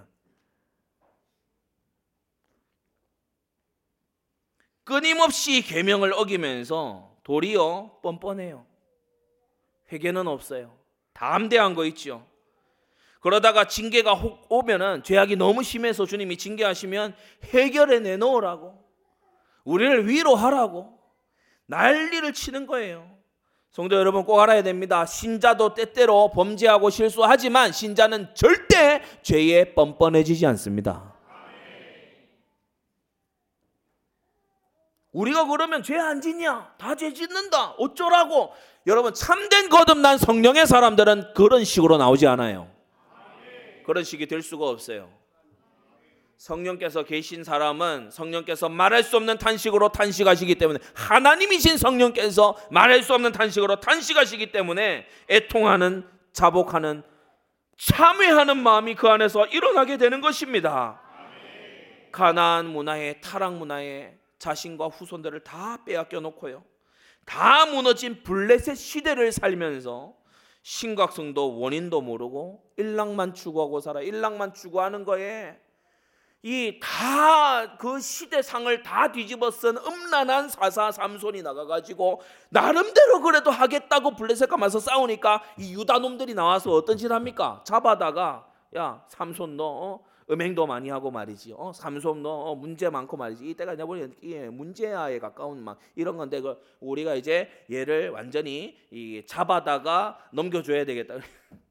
[4.83, 8.67] 끊임없이 계명을 어기면서 도리어 뻔뻔해요.
[9.93, 10.77] 회개는 없어요.
[11.13, 12.27] 담대한 거 있죠.
[13.21, 18.78] 그러다가 징계가 오면은 죄악이 너무 심해서 주님이 징계하시면 해결해 내놓으라고
[19.69, 20.99] 우리를 위로하라고
[21.67, 23.07] 난리를 치는 거예요.
[23.71, 25.05] 성도 여러분 꼭 알아야 됩니다.
[25.05, 31.15] 신자도 때때로 범죄하고 실수하지만 신자는 절대 죄에 뻔뻔해지지 않습니다.
[35.13, 36.75] 우리가 그러면 죄 안 짓냐?
[36.79, 37.73] 다 죄 짓는다.
[37.79, 38.53] 어쩌라고?
[38.87, 42.71] 여러분 참된 거듭난 성령의 사람들은 그런 식으로 나오지 않아요.
[43.85, 45.11] 그런 식이 될 수가 없어요.
[46.39, 53.33] 성령께서 계신 사람은 성령께서 말할 수 없는 탄식으로 탄식하시기 때문에 하나님이신 성령께서 말할 수 없는
[53.33, 57.03] 탄식으로 탄식하시기 때문에 애통하는 자복하는
[57.77, 61.01] 참회하는 마음이 그 안에서 일어나게 되는 것입니다.
[62.13, 66.65] 가나안 문화에 타락 문화에 자신과 후손들을 다 빼앗겨 놓고요.
[67.25, 70.15] 다 무너진 블레셋 시대를 살면서
[70.63, 74.01] 심각성도 원인도 모르고 일락만 추구하고 살아.
[74.01, 75.59] 일락만 추구하는 거에
[76.43, 82.21] 이 다 그 시대상을 다 뒤집어 쓴 음란한 사사 삼손이 나가가지고
[82.51, 87.63] 나름대로 그래도 하겠다고 블레셋과 맞서 싸우니까 이 유다 놈들이 나와서 어떤 짓 합니까?
[87.65, 88.47] 잡아다가
[88.77, 90.09] 야 삼손 너 어?
[90.31, 91.55] 음행도 많이 하고 말이지.
[91.57, 93.49] 어, 삼손 너 어, 문제 많고 말이지.
[93.49, 99.23] 이때가 내가 보니 예, 문제야에 가까운 막 이런 건데 그 우리가 이제 얘를 완전히 이
[99.27, 101.15] 잡아다가 넘겨줘야 되겠다.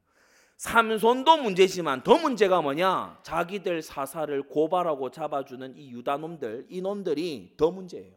[0.57, 3.19] 삼손도 문제지만 더 문제가 뭐냐?
[3.21, 8.13] 자기들 사사를 고발하고 잡아주는 이 유다놈들, 이 놈들이 더 문제예요.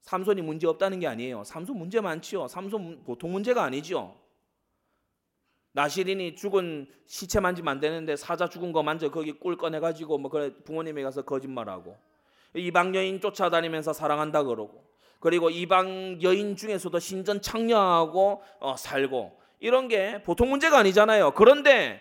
[0.00, 1.44] 삼손이 문제 없다는 게 아니에요.
[1.44, 2.48] 삼손 문제 많지요.
[2.48, 4.16] 삼손 보통 문제가 아니죠.
[5.72, 10.28] 나시린이 죽은 시체 만지면 안 되는데 사자 죽은 거 만져 거기 꿀 꺼내 가지고 뭐
[10.28, 11.96] 그래 부모님에 가서 거짓말하고
[12.56, 14.84] 이방 여인 쫓아다니면서 사랑한다 그러고
[15.20, 21.32] 그리고 이방 여인 중에서도 신전 창녀하고 어, 살고 이런 게 보통 문제가 아니잖아요.
[21.32, 22.00] 그런데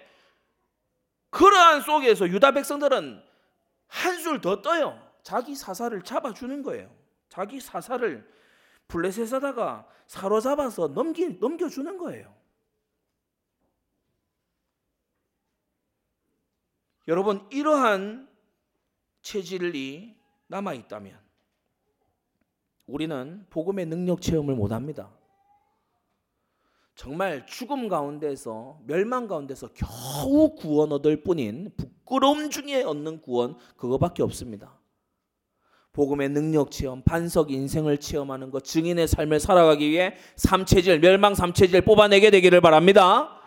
[1.29, 3.21] 그러한 속에서 유다 백성들은
[3.87, 4.99] 한술 더 떠요.
[5.21, 6.89] 자기 사사를 잡아주는 거예요.
[7.27, 8.27] 자기 사사를
[8.87, 12.33] 블레셋에다가 사로잡아서 넘기, 넘겨주는 거예요.
[17.07, 18.29] 여러분 이러한
[19.21, 20.15] 체질이
[20.47, 21.19] 남아 있다면
[22.85, 25.11] 우리는 복음의 능력 체험을 못 합니다.
[26.99, 34.77] 정말 죽음 가운데서 멸망 가운데서 겨우 구원 얻을 뿐인 부끄러움 중에 얻는 구원 그거밖에 없습니다.
[35.93, 42.31] 복음의 능력 체험, 반석 인생을 체험하는 것, 증인의 삶을 살아가기 위해 삼체질, 멸망 삼체질 뽑아내게
[42.31, 43.39] 되기를 바랍니다.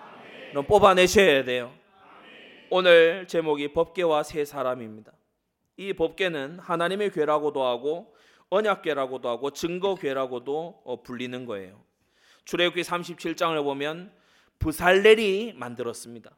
[0.49, 1.75] 그럼 뽑아내셔야 돼요.
[2.71, 5.13] 오늘 제목이 법계와 세 사람입니다.
[5.77, 8.15] 이 법계는 하나님의 괴라고도 하고
[8.49, 11.92] 언약궤라고도 하고 증거궤라고도 어, 불리는 거예요.
[12.45, 14.13] 출애굽기 37장을 보면
[14.59, 16.31] 부살렐이 만들었습니다.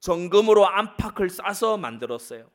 [0.00, 2.48] 정금으로 안팎을 싸서 만들었어요.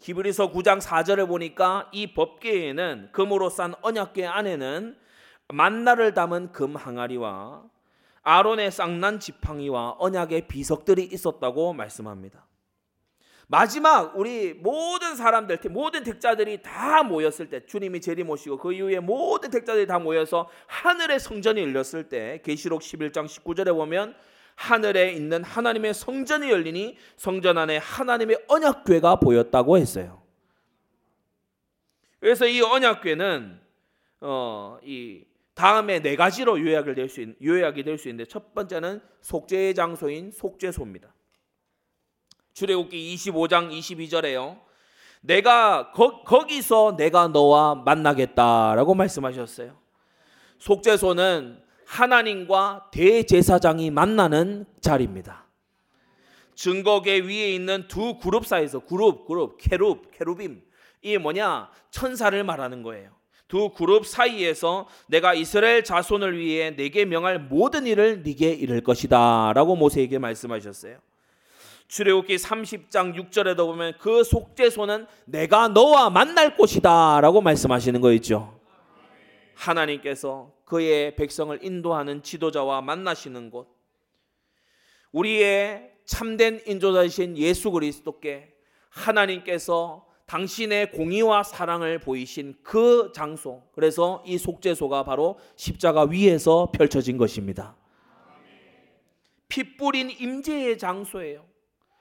[0.00, 4.98] 히브리서 9장 4절을 보니까 이 법궤에는 금으로 싼 언약궤 안에는
[5.48, 7.64] 만나를 담은 금 항아리와
[8.22, 12.46] 아론의 쌍난 지팡이와 언약의 비석들이 있었다고 말씀합니다.
[13.50, 19.88] 마지막 우리 모든 사람들 모든 택자들이 다 모였을 때 주님이 재림오시고 그 이후에 모든 택자들이
[19.88, 24.14] 다 모여서 하늘의 성전이 열렸을 때 계시록 11장 19절에 보면
[24.54, 30.22] 하늘에 있는 하나님의 성전이 열리니 성전 안에 하나님의 언약궤가 보였다고 했어요.
[32.20, 33.60] 그래서 이 언약궤는
[34.20, 40.30] 어, 이 다음에 네 가지로 요약을 될수 요약이 될 수 있는데 첫 번째는 속죄의 장소인
[40.30, 41.12] 속죄소입니다.
[42.54, 44.58] 출애굽기 25장 22절에요.
[45.20, 49.76] 내가 거, 거기서 내가 너와 만나겠다라고 말씀하셨어요.
[50.58, 55.46] 속죄소는 하나님과 대제사장이 만나는 자리입니다.
[56.54, 60.62] 증거계 위에 있는 두 그룹 사이에서 그룹 그룹 케룹 케루빔
[61.02, 63.10] 이게 뭐냐 천사를 말하는 거예요.
[63.48, 70.18] 두 그룹 사이에서 내가 이스라엘 자손을 위해 내게 명할 모든 일을 네게 이룰 것이다라고 모세에게
[70.18, 70.98] 말씀하셨어요.
[71.90, 78.60] 출애굽기 30장 6절에도 보면 그 속죄소는 내가 너와 만날 곳이다라고 말씀하시는 거 있죠.
[79.56, 83.66] 하나님께서 그의 백성을 인도하는 지도자와 만나시는 곳.
[85.10, 88.54] 우리의 참된 인도자이신 예수 그리스도께
[88.88, 93.64] 하나님께서 당신의 공의와 사랑을 보이신 그 장소.
[93.72, 97.74] 그래서 이 속죄소가 바로 십자가 위에서 펼쳐진 것입니다.
[99.48, 101.49] 피 뿌린 임재의 장소예요.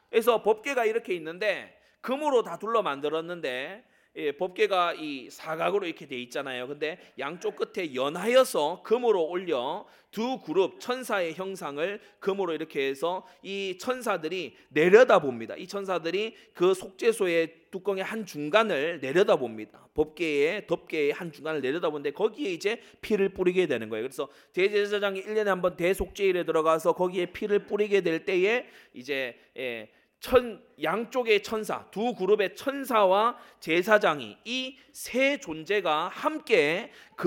[0.09, 3.83] 그래서 법계가 이렇게 있는데 금으로 다 둘러 만들었는데
[4.15, 6.67] 예, 법계가 이 사각으로 이렇게 돼 있잖아요.
[6.67, 14.57] 근데 양쪽 끝에 연하여서 금으로 올려 두 그룹 천사의 형상을 금으로 이렇게 해서 이 천사들이
[14.69, 15.55] 내려다 봅니다.
[15.55, 19.87] 이 천사들이 그 속죄소의 뚜껑의 한 중간을 내려다 봅니다.
[19.93, 24.03] 법계의 덮개의 한 중간을 내려다 보는데 거기에 이제 피를 뿌리게 되는 거예요.
[24.03, 29.89] 그래서 대제사장이 1년에 한 번 대속죄일에 들어가서 거기에 피를 뿌리게 될 때에 이제 예,
[30.19, 37.25] 천 양쪽의 천사 두 그룹의 천사와 제사장이 이 세 존재가 함께 그피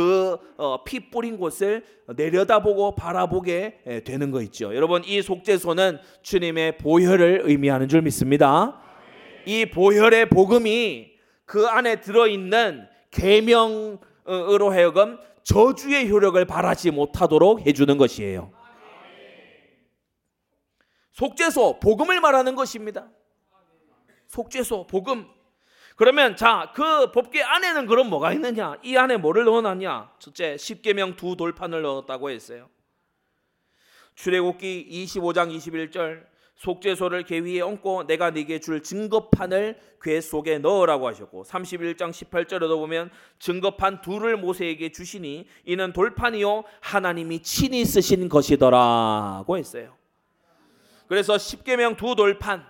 [0.59, 1.83] 어, 뿌린 곳을
[2.14, 4.74] 내려다보고 바라보게 되는 거 있죠.
[4.76, 8.78] 여러분 이 속죄소는 주님의 보혈을 의미하는 줄 믿습니다.
[9.46, 11.12] 이 보혈의 복음이
[11.46, 18.52] 그 안에 들어 있는 계명으로 하여금 저주의 효력을 발하지 못하도록 해 주는 것이에요.
[21.13, 23.08] 속죄소 복음을 말하는 것입니다.
[24.27, 25.27] 속죄소 복음.
[25.96, 28.77] 그러면 자, 그 법계 안에는 그럼 뭐가 있느냐?
[28.83, 30.15] 이 안에 뭐를 넣어놨냐?
[30.19, 32.69] 첫째, 십계명 두 돌판을 넣었다고 했어요.
[34.15, 41.44] 출애굽기 25장 21절 속죄소를 개 위에 얹고 내가 네게 줄 증거판을 궤 속에 넣으라고 하셨고
[41.44, 49.96] 31장 18절에도 보면 증거판 둘을 모세에게 주시니 이는 돌판이요 하나님이 친히 쓰신 것이더라고 했어요.
[51.13, 52.65] 그래서 십계명 두 돌판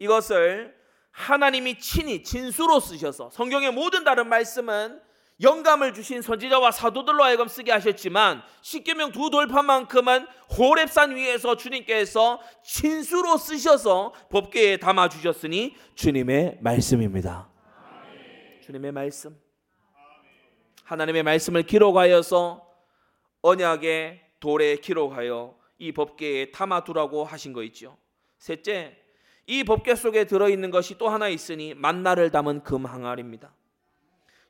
[0.00, 0.74] 이것을
[1.12, 5.00] 하나님이 친히 진수로 쓰셔서 성경의 모든 다른 말씀은
[5.40, 10.26] 영감을 주신 선지자와 사도들로 하여금 쓰게 하셨지만 십계명 두 돌판만큼은
[10.58, 17.48] 호렙산 위에서 주님께서 친수로 쓰셔서 법궤에 담아 주셨으니 주님의 말씀입니다.
[18.64, 19.40] 주님의 말씀.
[20.82, 22.68] 하나님의 말씀을 기록하여서
[23.42, 27.98] 언약의 돌에 기록하여 이 법궤에 담아두라고 하신 거 있죠.
[28.38, 28.96] 셋째,
[29.48, 33.52] 이 법궤 속에 들어 있는 것이 또 하나 있으니 만나를 담은 금 항아리입니다.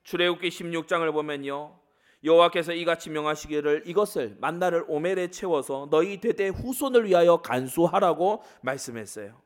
[0.04, 1.80] 출애굽기 16장을 보면요.
[2.22, 9.40] 여호와께서 이같이 명하시기를 이것을 만나를 오멜에 채워서 너희 대대 후손을 위하여 간수하라고 말씀했어요.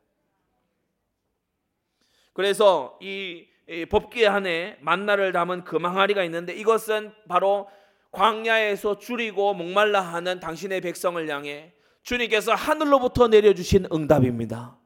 [2.32, 7.68] 그래서 이, 이 법궤 안에 만나를 담은 금 항아리가 있는데 이것은 바로
[8.11, 11.76] 광야에서 줄이고 목말라 하는 당신의 백성을 향해
[12.07, 14.79] 주님께서 하늘로부터 내려주신 응답입니다.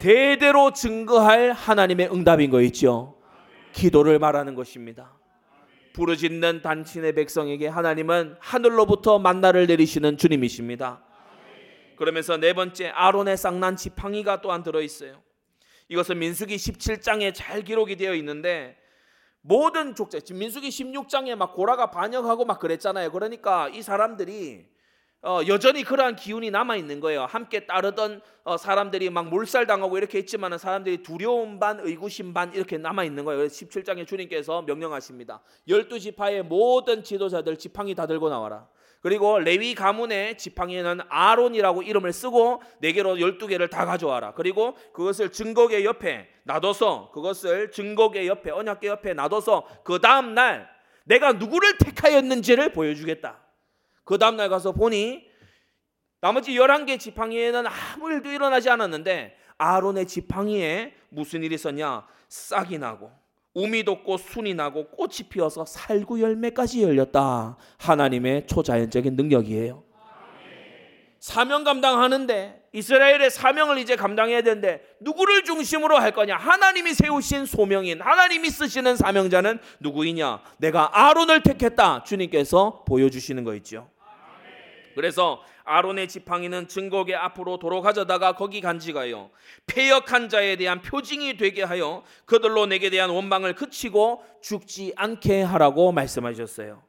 [0.00, 3.16] 대대로 증거할 하나님의 응답인 거 있죠.
[3.72, 5.16] 기도를 말하는 것입니다.
[5.92, 11.04] 부르짖는 당신의 백성에게 하나님은 하늘로부터 만나를 내리시는 주님이십니다.
[11.96, 15.22] 그러면서 네 번째 아론의 쌍난 지팡이가 또한 들어 있어요.
[15.88, 18.76] 이것은 민수기 17장에 잘 기록이 되어 있는데
[19.40, 23.12] 모든 족제 지금 민수기 16장에 막 고라가 반역하고 막 그랬잖아요.
[23.12, 24.66] 그러니까 이 사람들이
[25.22, 27.26] 어, 여전히 그러한 기운이 남아 있는 거예요.
[27.26, 32.78] 함께 따르던 어, 사람들이 막 몰살 당하고 이렇게 했지만 사람들이 두려움 반, 의구심 반 이렇게
[32.78, 33.44] 남아 있는 거예요.
[33.44, 35.42] 17장에 주님께서 명령하십니다.
[35.68, 38.66] 열두 지파의 모든 지도자들 지팡이 다 들고 나와라.
[39.02, 44.32] 그리고 레위 가문의 지팡이에는 아론이라고 이름을 쓰고 네 개로 열두 개를 다 가져와라.
[44.32, 50.68] 그리고 그것을 증거계 옆에 놔둬서 그것을 증거계 옆에 언약계 옆에 놔둬서 그 다음 날
[51.04, 53.49] 내가 누구를 택하였는지를 보여주겠다.
[54.04, 55.28] 그 다음 날 가서 보니
[56.20, 62.06] 나머지 11개 지팡이에는 아무 일도 일어나지 않았는데 아론의 지팡이에 무슨 일이 있었냐?
[62.28, 63.10] 싹이 나고
[63.54, 67.56] 우미 돋고 순이 나고 꽃이 피어서 살구 열매까지 열렸다.
[67.78, 69.82] 하나님의 초자연적인 능력이에요.
[71.18, 76.36] 사명 감당하는데 이스라엘의 사명을 이제 감당해야 되는데 누구를 중심으로 할 거냐?
[76.36, 80.40] 하나님이 세우신 소명인 하나님이 쓰시는 사명자는 누구이냐?
[80.58, 82.04] 내가 아론을 택했다.
[82.04, 83.90] 주님께서 보여주시는 거 있죠.
[84.94, 89.30] 그래서 아론의 지팡이는 증거계 앞으로 도로 가져다가 거기 간지가요.
[89.66, 96.82] 폐역한 자에 대한 표징이 되게 하여 그들로 내게 대한 원망을 그치고 죽지 않게 하라고 말씀하셨어요.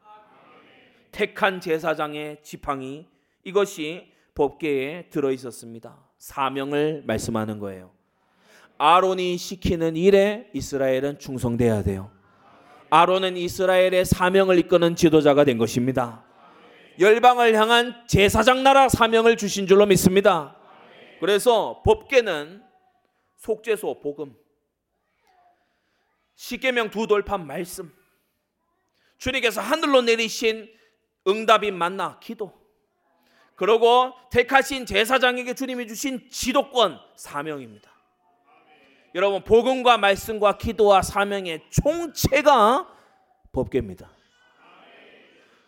[1.11, 3.05] 택한 제사장의 지팡이
[3.43, 5.97] 이것이 법계에 들어 있었습니다.
[6.17, 7.91] 사명을 말씀하는 거예요.
[8.77, 12.11] 아론이 시키는 일에 이스라엘은 충성돼야 돼요.
[12.89, 16.25] 아론은 이스라엘의 사명을 이끄는 지도자가 된 것입니다.
[16.99, 20.57] 열방을 향한 제사장 나라 사명을 주신 줄로 믿습니다.
[21.19, 22.63] 그래서 법계는
[23.37, 24.35] 속죄소 복음
[26.35, 27.93] 십계명 두 돌판 말씀
[29.17, 30.67] 주님께서 하늘로 내리신
[31.27, 32.60] 응답인 만나 기도
[33.61, 37.91] 그리고 택하신 제사장에게 주님이 주신 지도권 사명입니다.
[39.13, 42.91] 여러분 복음과 말씀과 기도와 사명의 총체가
[43.51, 44.09] 법계입니다.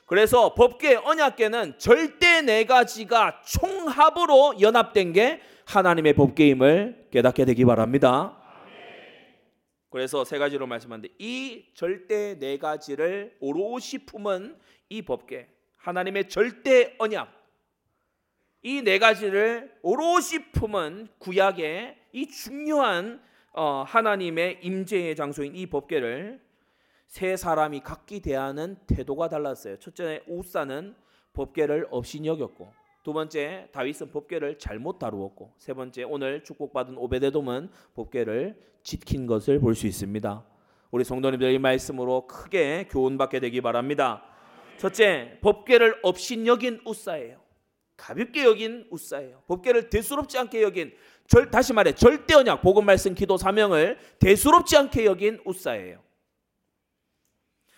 [0.07, 8.35] 그래서 법계 언약계는 절대 네 가지가 총합으로 연합된 게 하나님의 법계임을 깨닫게 되기 바랍니다.
[9.91, 14.57] 그래서 세 가지로 말씀하는데 이 절대 네 가지를 오롯이 품은
[14.89, 17.42] 이 법계 하나님의 절대 언약
[18.65, 26.39] 이 네 가지를 오롯이 품은 구약의 이 중요한 어, 하나님의 임재의 장소인 이 법계를
[27.07, 29.77] 세 사람이 각기 대하는 태도가 달랐어요.
[29.79, 30.95] 첫째 우사는
[31.33, 32.71] 법계를 없이 여겼고
[33.03, 39.75] 두 번째 다윗은 법계를 잘못 다루었고 세 번째 오늘 축복받은 오베데돔은 법계를 지킨 것을 볼
[39.75, 40.43] 수 있습니다.
[40.91, 44.23] 우리 성도님들 이 말씀으로 크게 교훈받게 되기 바랍니다.
[44.77, 47.42] 첫째 법계를 없이 여긴 우사예요.
[48.03, 49.43] 가볍게 여긴 우사예요.
[49.47, 50.93] 법계를 대수롭지 않게 여긴
[51.25, 56.03] 절, 다시 말해 절대 언약 복음 말씀 기도 사명을 대수롭지 않게 여긴 우사예요.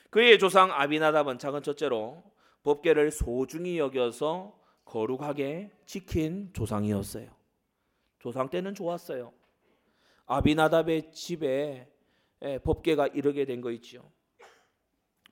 [0.10, 2.24] 그의 조상 아비나답은 작은 첫째로
[2.64, 7.30] 법계를 소중히 여겨서 거룩하게 지킨 조상이었어요.
[8.18, 9.32] 조상 때는 좋았어요.
[10.26, 11.88] 아비나답의 집에
[12.64, 14.12] 법계가 이르게 된 거 있죠.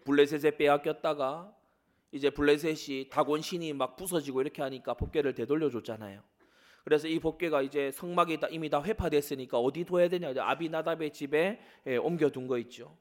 [0.05, 1.51] 블레셋에 빼앗겼다가
[2.13, 6.21] 이제 블레셋이 다곤 신이 막 부서지고 이렇게 하니까 법계를 되돌려 줬잖아요.
[6.83, 10.33] 그래서 이 법계가 이제 성막이 이미 다 회파됐으니까 어디 둬야 되냐?
[10.37, 11.59] 아비나답의 집에
[12.01, 12.95] 옮겨둔 거 있죠.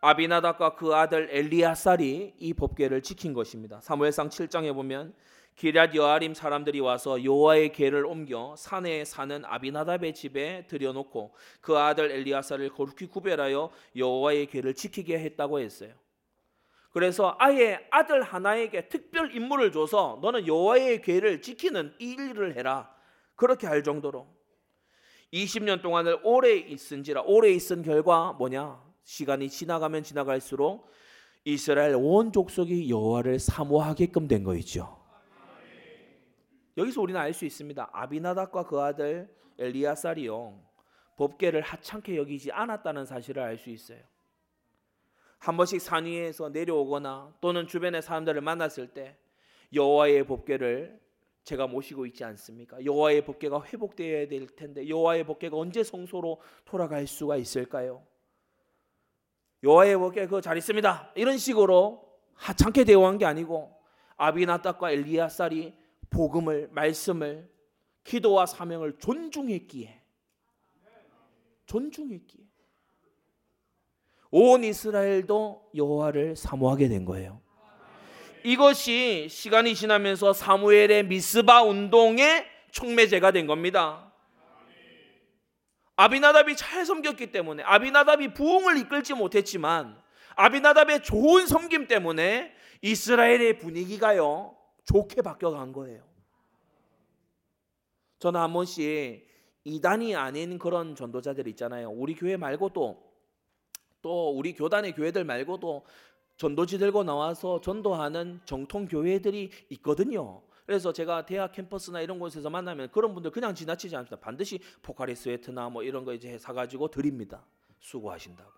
[0.00, 3.80] 아비나답과 그 아들 엘리야살이 이 법궤를 지킨 것입니다.
[3.80, 5.14] 사무엘상 7장에 보면
[5.54, 12.70] 기럇 여아림 사람들이 와서 여호와의 궤를 옮겨 산에 사는 아비나답의 집에 들여놓고 그 아들 엘리야살을
[12.70, 15.92] 거룩히 구별하여 여호와의 궤를 지키게 했다고 했어요.
[16.92, 22.94] 그래서 아예 아들 하나에게 특별 임무를 줘서 너는 여호와의 궤를 지키는 이 일을 해라.
[23.34, 24.28] 그렇게 할 정도로
[25.32, 28.78] 20년 동안을 오래 있은지라 오래 있은 결과 뭐냐?
[29.04, 30.86] 시간이 지나가면 지나갈수록
[31.44, 35.00] 이스라엘 온 족속이 여호와를 사모하게끔 된 거이죠.
[36.76, 37.88] 여기서 우리는 알 수 있습니다.
[37.92, 40.60] 아비나답과 그 아들 엘리야살이요
[41.16, 43.98] 법계를 하찮게 여기지 않았다는 사실을 알 수 있어요.
[45.42, 49.16] 한 번씩 산 위에서 내려오거나 또는 주변의 사람들을 만났을 때
[49.74, 51.00] 여호와의 법계를
[51.42, 52.84] 제가 모시고 있지 않습니까?
[52.84, 58.06] 여호와의 법궤가 회복되어야 될 텐데 여호와의 법궤가 언제 성소로 돌아갈 수가 있을까요?
[59.64, 61.12] 여호와의 법궤 그거 잘 있습니다.
[61.16, 63.76] 이런 식으로 하찮게 대우한 게 아니고
[64.18, 65.74] 아비나답과 엘리야살이
[66.08, 67.50] 복음을 말씀을
[68.04, 70.02] 기도와 사명을 존중했기에
[71.66, 72.51] 존중했기에
[74.32, 77.40] 온 이스라엘도 여호와를 사모하게 된 거예요.
[78.44, 84.10] 이것이 시간이 지나면서 사무엘의 미스바 운동의 촉매제가 된 겁니다.
[85.96, 90.00] 아비나답이 잘 섬겼기 때문에 아비나답이 부흥을 이끌지 못했지만
[90.34, 96.02] 아비나답의 좋은 섬김 때문에 이스라엘의 분위기가요 좋게 바뀌어간 거예요.
[98.18, 99.28] 저는 한 번씩
[99.64, 101.90] 이단이 아닌 그런 전도자들 있잖아요.
[101.90, 103.11] 우리 교회 말고도
[104.02, 105.86] 또 우리 교단의 교회들 말고도
[106.36, 110.42] 전도지 들고 나와서 전도하는 정통 교회들이 있거든요.
[110.66, 114.24] 그래서 제가 대학 캠퍼스나 이런 곳에서 만나면 그런 분들 그냥 지나치지 않습니다.
[114.24, 117.44] 반드시 포카리 스웨트나 뭐 이런 거 이제 사가지고 드립니다.
[117.80, 118.50] 수고하신다고.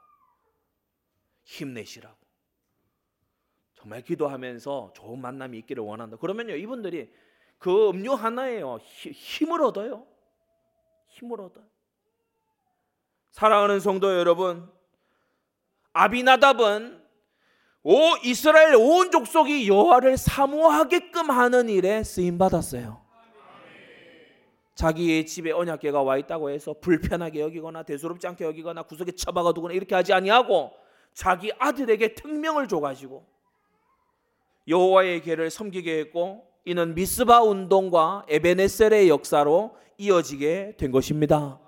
[1.45, 2.17] 힘내시라고.
[3.75, 6.17] 정말 기도하면서 좋은 만남이 있기를 원한다.
[6.17, 7.13] 그러면요, 이분들이
[7.59, 8.79] 그 음료 하나에요.
[8.79, 10.07] 힘을 얻어요.
[11.09, 11.67] 힘을 얻어요.
[13.31, 14.71] 사랑하는 성도 여러분,
[15.95, 17.01] 아비나답은
[17.85, 23.03] 오 이스라엘 온 족속이 여호와를 사모하게끔 하는 일에 쓰임 받았어요.
[24.75, 29.95] 자기의 집에 언약궤가 와 있다고 해서 불편하게 여기거나 대수롭지 않게 여기거나 구석에 처박아 두거나 이렇게
[29.95, 30.73] 하지 아니하고
[31.13, 33.25] 자기 아들에게 특명을 줘 가지고
[34.67, 41.61] 여호와의 궤를 섬기게 했고 이는 미스바 운동과 에베네셀의 역사로 이어지게 된 것입니다.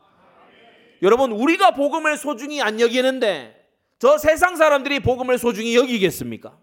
[1.03, 3.66] 여러분 우리가 복음을 소중히 안 여기는데
[3.99, 6.59] 저 세상 사람들이 복음을 소중히 여기겠습니까?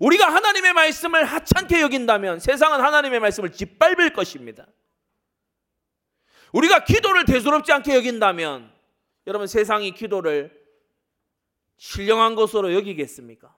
[0.00, 4.66] 우리가 하나님의 말씀을 하찮게 여긴다면 세상은 하나님의 말씀을 짓밟을 것입니다.
[6.52, 8.72] 우리가 기도를 대수롭지 않게 여긴다면
[9.26, 10.52] 여러분 세상이 기도를
[11.78, 13.54] 신령한 것으로 여기겠습니까?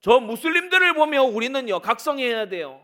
[0.00, 2.80] 저 무슬림들을 보며 우리는요 각성해야 돼요.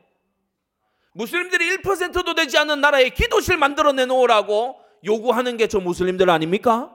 [1.12, 6.93] 무슬림들이 1%도 되지 않는 나라에 기도실 만들어 내놓으라고 요구하는 게 저 무슬림들 아닙니까?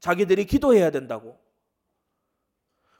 [0.00, 1.38] 자기들이 기도해야 된다고.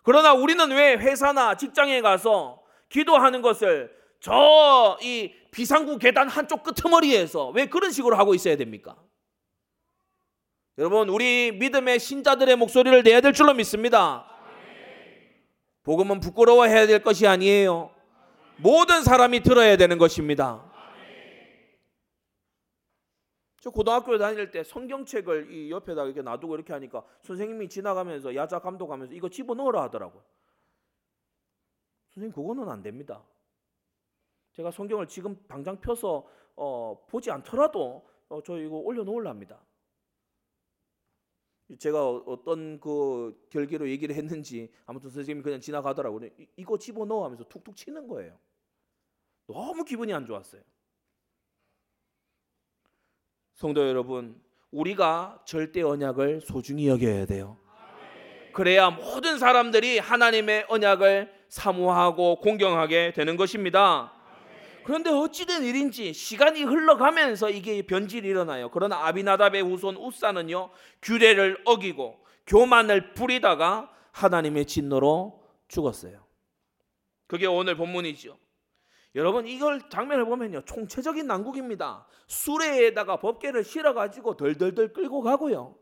[0.03, 7.67] 그러나 우리는 왜 회사나 직장에 가서 기도하는 것을 저 이 비상구 계단 한쪽 끄트머리에서 왜
[7.67, 8.97] 그런 식으로 하고 있어야 됩니까?
[10.79, 14.27] 여러분, 우리 믿음의 신자들의 목소리를 내야 될 줄로 믿습니다.
[15.85, 17.91] 복음은 부끄러워해야 될 것이 아니에요.
[18.59, 20.71] 모든 사람이 들어야 되는 것입니다.
[23.67, 29.12] 저 고등학교 다닐 때 성경책을 이 옆에다 이렇게 놔두고 이렇게 하니까 선생님이 지나가면서 야자 감독하면서
[29.12, 30.23] 이거 집어 넣으라 하더라고요.
[32.11, 33.25] 선생님 그거는 안 됩니다.
[34.53, 39.61] 제가 성경을 지금 당장 펴서 어, 보지 않더라도 어, 저 이거 올려놓으랍니다.
[41.77, 46.31] 제가 어떤 그 결계로 얘기를 했는지 아무튼 선생님이 그냥 지나가더라고요.
[46.55, 48.39] 이거 집어넣어 하면서 툭툭 치는 거예요.
[49.49, 50.62] 너무 기분이 안 좋았어요.
[53.57, 54.39] 성도 여러분,
[54.71, 57.57] 우리가 절대 언약을 소중히 여겨야 돼요.
[58.53, 64.13] 그래야 모든 사람들이 하나님의 언약을 사모하고 공경하게 되는 것입니다.
[64.85, 68.71] 그런데 어찌된 일인지 시간이 흘러가면서 이게 변질이 일어나요.
[68.71, 70.69] 그러나 아비나답의 후손 우사는요
[71.01, 76.27] 규례를 어기고 교만을 부리다가 하나님의 진노로 죽었어요.
[77.27, 78.37] 그게 오늘 본문이죠.
[79.17, 82.07] 여러분 이걸 장면을 보면요 총체적인 난국입니다.
[82.27, 85.75] 수레에다가 법계를 실어가지고 덜덜덜 끌고 가고요.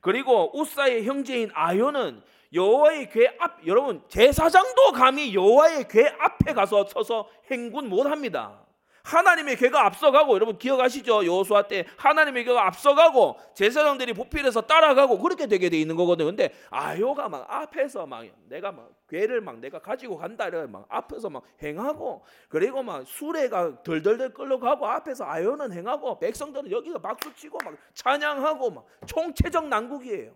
[0.00, 2.22] 그리고 우사의 형제인 아요는
[2.52, 8.65] 여호와의 궤 앞 여러분 제사장도 감히 여호와의 궤 앞에 가서 서서 행군 못합니다.
[9.06, 11.24] 하나님의 괴가 앞서가고 여러분 기억하시죠?
[11.24, 16.26] 여호수아 때 하나님의 괴가 앞서가고 제사장들이 보필해서 따라가고 그렇게 되게 돼 있는 거거든요.
[16.26, 21.44] 근데 아요가 막 앞에서 막 내가 막 괴를 막 내가 가지고 간다 이막 앞에서 막
[21.62, 28.70] 행하고 그리고 막 수레가 덜덜덜 끌려가고 앞에서 아요는 행하고 백성들은 여기서 박수 치고 막 찬양하고
[28.70, 30.34] 막 총체적 난국이에요.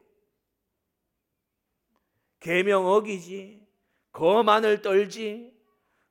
[2.39, 3.67] 계명 어기지
[4.13, 5.60] 거만을 떨지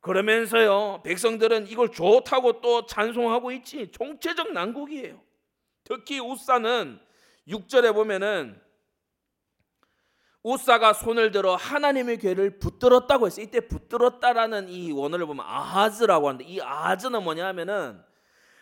[0.02, 3.92] 그러면서요, 백성들은 이걸 좋다고 또 찬송하고 있지.
[3.92, 5.22] 총체적 난국이에요.
[5.84, 7.00] 특히 우사는
[7.48, 8.62] 6절에 보면은
[10.42, 13.44] 우사가 손을 들어 하나님의 괴를 붙들었다고 했어요.
[13.44, 18.02] 이때 붙들었다라는 이 원어를 보면 아하즈라고 하는데 이 아하즈는 뭐냐면은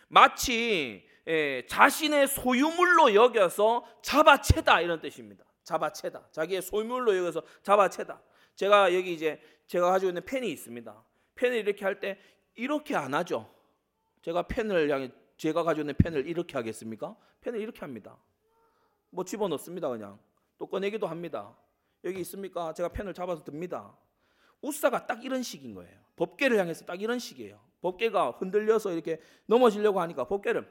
[0.08, 5.44] 마치 예, 자신의 소유물로 여겨서 잡아채다 이런 뜻입니다.
[5.62, 6.30] 잡아채다.
[6.32, 8.20] 자기의 소유물로 여겨서 잡아채다.
[8.56, 11.04] 제가 여기 이제 제가 가지고 있는 펜이 있습니다.
[11.38, 12.18] 펜을 이렇게 할 때
[12.54, 13.48] 이렇게 안 하죠.
[14.22, 17.16] 제가 펜을 향해 제가 가지고 있는 펜을 이렇게 하겠습니까?
[17.40, 18.18] 펜을 이렇게 합니다.
[19.10, 20.18] 뭐 집어넣습니다 그냥.
[20.58, 21.56] 또 꺼내기도 합니다.
[22.02, 22.74] 여기 있습니까?
[22.74, 23.96] 제가 펜을 잡아서 듭니다.
[24.60, 25.96] 우사가 딱 이런 식인 거예요.
[26.16, 27.64] 법계를 향해서 딱 이런 식이에요.
[27.80, 30.68] 법계가 흔들려서 이렇게 넘어지려고 하니까 법계를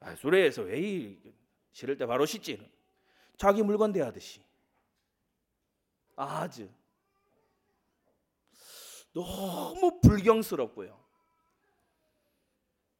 [0.00, 1.18] 아, 수레에서 왜
[1.72, 2.70] 실을 때 바로 씻지?
[3.36, 4.42] 자기 물건 대하듯이
[6.16, 6.70] 아주
[9.12, 10.98] 너무 불경스럽고요.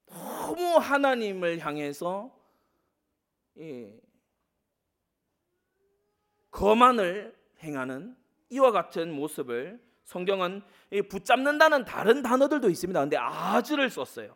[0.06, 2.34] 너무 하나님을 향해서
[3.58, 4.00] 예,
[6.50, 8.16] 거만을 행하는
[8.48, 13.00] 이와 같은 모습을 성경은 이 붙잡는다는 다른 단어들도 있습니다.
[13.00, 14.34] 근데 아즈를 썼어요.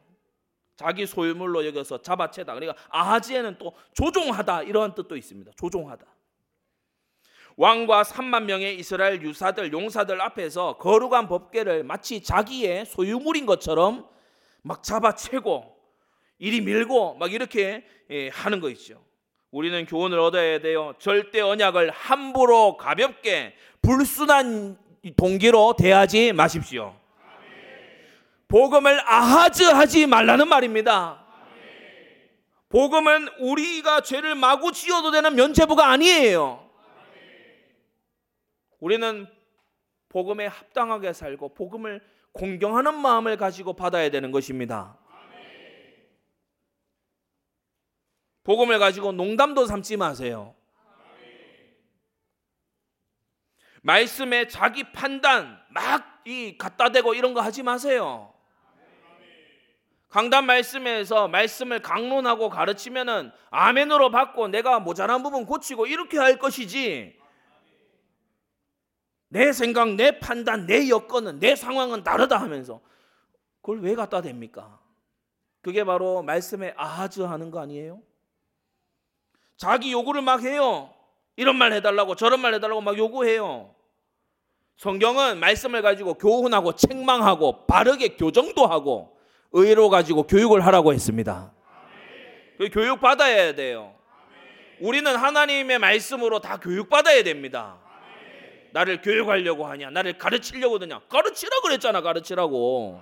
[0.76, 2.54] 자기 소유물로 여겨서 잡아채다.
[2.54, 5.52] 그러니까 아즈에는 또 조종하다 이러한 뜻도 있습니다.
[5.56, 6.06] 조종하다.
[7.56, 14.08] 왕과 3만 명의 이스라엘 유사들 용사들 앞에서 거룩한 법궤를 마치 자기의 소유물인 것처럼
[14.62, 15.74] 막 잡아채고
[16.38, 19.02] 이리 밀고 막 이렇게 예, 하는 거 있죠.
[19.50, 20.94] 우리는 교훈을 얻어야 돼요.
[20.98, 24.76] 절대 언약을 함부로 가볍게 불순한
[25.16, 26.96] 동기로 대하지 마십시오.
[28.48, 31.24] 복음을 아하즈하지 말라는 말입니다.
[32.68, 36.68] 복음은 우리가 죄를 마구 지어도 되는 면죄부가 아니에요.
[38.84, 39.26] 우리는
[40.10, 42.00] 복음에 합당하게 살고 복음을
[42.32, 44.98] 공경하는 마음을 가지고 받아야 되는 것입니다.
[48.42, 50.54] 복음을 가지고 농담도 삼지 마세요.
[53.82, 58.32] 말씀에 자기 판단 막 이 갖다 대고 이런 거 하지 마세요.
[60.08, 67.23] 강단 말씀에서 말씀을 강론하고 가르치면은 아멘으로 받고 내가 모자란 부분 고치고 이렇게 할 것이지.
[69.34, 72.80] 내 생각, 내 판단, 내 여건은 내 상황은 다르다 하면서
[73.60, 74.78] 그걸 왜 갖다 댑니까?
[75.60, 78.00] 그게 바로 말씀에 아하즈 하는 거 아니에요?
[79.56, 80.94] 자기 요구를 막 해요.
[81.34, 83.74] 이런 말 해달라고 저런 말 해달라고 막 요구해요.
[84.76, 89.18] 성경은 말씀을 가지고 교훈하고 책망하고 바르게 교정도 하고
[89.50, 91.52] 의로 가지고 교육을 하라고 했습니다.
[92.56, 93.96] 그 교육 받아야 돼요.
[94.80, 97.83] 우리는 하나님의 말씀으로 다 교육 받아야 됩니다.
[98.74, 99.90] 나를 교육하려고 하냐?
[99.90, 101.00] 나를 가르치려고 드냐?
[101.08, 103.00] 가르치라 그랬잖아, 가르치라고.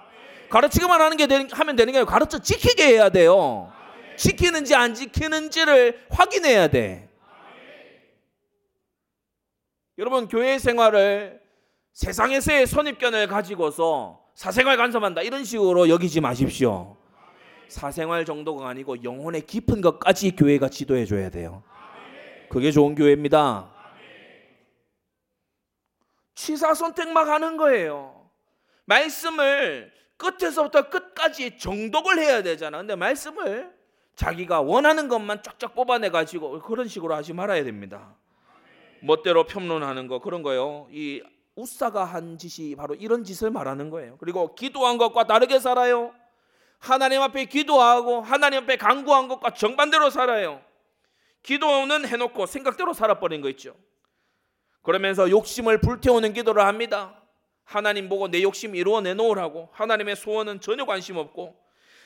[0.51, 3.73] 가르치기만 하는 게 되는, 하면 되는 게 아니고 가르쳐 지키게 해야 돼요.
[4.19, 7.09] 지키는지 안 지키는지를 확인해야 돼.
[9.97, 11.41] 여러분 교회 생활을
[11.95, 16.99] 세상에서의 선입견을 가지고서 사생활 간섭한다 이런 식으로 여기지 마십시오.
[17.69, 21.63] 사생활 정도가 아니고 영혼의 깊은 것까지 교회가 지도해 줘야 돼요.
[22.51, 23.72] 그게 좋은 교회입니다.
[26.35, 28.31] 취사 선택 막 하는 거예요.
[28.85, 32.79] 말씀을 끝에서부터 끝까지 정독을 해야 되잖아.
[32.79, 33.73] 근데 말씀을
[34.15, 38.15] 자기가 원하는 것만 쫙쫙 뽑아내 가지고 그런 식으로 하지 말아야 됩니다.
[39.01, 40.87] 멋대로 평론하는 거 그런 거요.
[40.91, 41.23] 이
[41.57, 44.17] 우사가 한 짓이 바로 이런 짓을 말하는 거예요.
[44.19, 46.15] 그리고 기도한 것과 다르게 살아요.
[46.79, 50.63] 하나님 앞에 기도하고 하나님 앞에 간구한 것과 정반대로 살아요.
[51.43, 53.75] 기도는 해놓고 생각대로 살아버린 거 있죠.
[54.83, 57.23] 그러면서 욕심을 불태우는 기도를 합니다.
[57.65, 61.57] 하나님 보고 내 욕심 이루어내 놓으라고 하나님의 소원은 전혀 관심 없고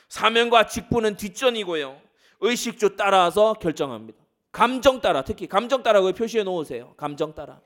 [0.07, 1.99] 사명과 직분은 뒷전이고요.
[2.39, 4.17] 의식주 따라서 결정합니다.
[4.51, 6.93] 감정 따라 특히 감정 따라고 표시해 놓으세요.
[6.97, 7.61] 감정 따라.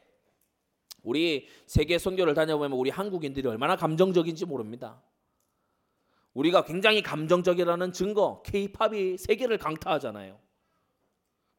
[1.04, 5.02] 우리 세계 선교를 다녀보면 우리 한국인들이 얼마나 감정적인지 모릅니다.
[6.34, 10.40] 우리가 굉장히 감정적이라는 증거, K-팝이 세계를 강타하잖아요.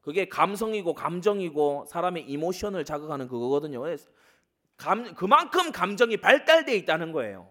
[0.03, 3.81] 그게 감성이고 감정이고 사람의 이모션을 자극하는 그거거든요.
[4.75, 7.49] 감, 그만큼 감정이 발달돼 있다는 거예요.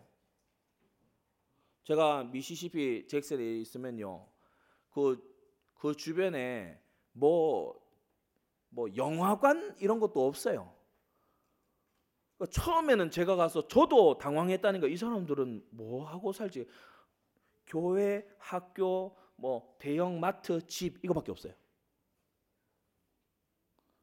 [1.85, 4.29] 제가 미시시피 잭슨에 있으면요,
[4.91, 5.19] 그,
[5.73, 6.79] 그 주변에
[7.13, 7.75] 뭐,
[8.69, 10.75] 뭐 영화관 이런 것도 없어요.
[12.37, 14.89] 그러니까 처음에는 제가 가서 저도 당황했다는 거.
[14.89, 16.69] 이 사람들은 뭐 하고 살지?
[17.67, 21.55] 교회, 학교, 뭐 대형 마트, 집 이거밖에 없어요.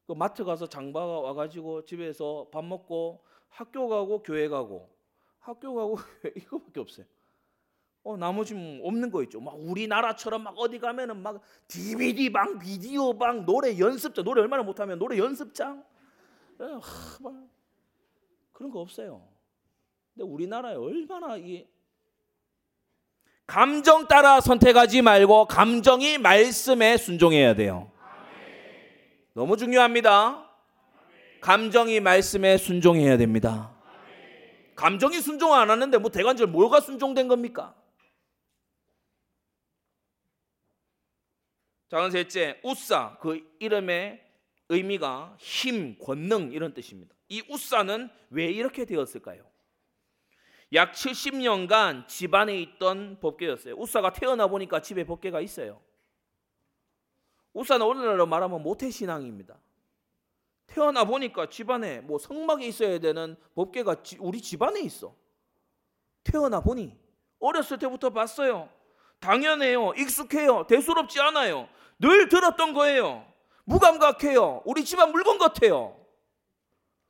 [0.10, 4.90] 그 마트 가서 장봐 와가지고 집에서 밥 먹고 학교 가고 교회 가고
[5.38, 6.00] 학교 가고
[6.36, 7.06] 이거밖에 없어요.
[8.02, 9.40] 어 나머지 뭐 없는 거 있죠.
[9.40, 14.98] 막 우리나라처럼 막 어디 가면은 막 DVD 방, 비디오 방, 노래 연습장, 노래 얼마나 못하면
[14.98, 15.84] 노래 연습장,
[16.60, 16.80] 에, 하,
[17.22, 17.48] 막
[18.52, 19.22] 그런 거 없어요.
[20.16, 21.68] 근데 우리나라에 얼마나 이
[23.46, 27.92] 감정 따라 선택하지 말고 감정이 말씀에 순종해야 돼요.
[29.34, 30.50] 너무 중요합니다.
[31.42, 33.76] 감정이 말씀에 순종해야 됩니다.
[34.76, 37.76] 감정이 순종 안 하는데 뭐 대관절 뭐가 순종된 겁니까?
[41.90, 44.24] 작은 셋째, 우사 그 이름의
[44.70, 47.16] 의미가 힘, 권능 이런 뜻입니다.
[47.28, 49.44] 이 우사는 왜 이렇게 되었을까요?
[50.74, 53.76] 약 70년간 집안에 있던 법궤였어요.
[53.76, 55.82] 우사가 태어나 보니까 집에 법궤가 있어요.
[57.54, 59.58] 우사는 오늘날로 말하면 모태 신앙입니다.
[60.68, 65.16] 태어나 보니까 집안에 뭐 성막에 있어야 되는 법궤가 우리 집안에 있어.
[66.24, 66.96] 태어나 보니
[67.40, 68.70] 어렸을 때부터 봤어요.
[69.20, 69.94] 당연해요.
[69.98, 70.68] 익숙해요.
[70.68, 71.68] 대수롭지 않아요.
[72.00, 73.26] 늘 들었던 거예요.
[73.66, 74.62] 무감각해요.
[74.66, 75.96] 우리 집안 물건 같아요.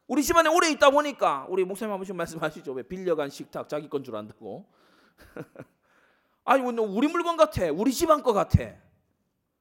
[0.07, 2.71] 우리 집안에 오래 있다 보니까 우리 목사님 한 번씩 말씀하시죠.
[2.73, 4.65] 왜 빌려간 식탁 자기 건 줄 안다고?
[6.45, 7.65] 아니 우리 물건 같아.
[7.71, 8.73] 우리 집안 거 같아.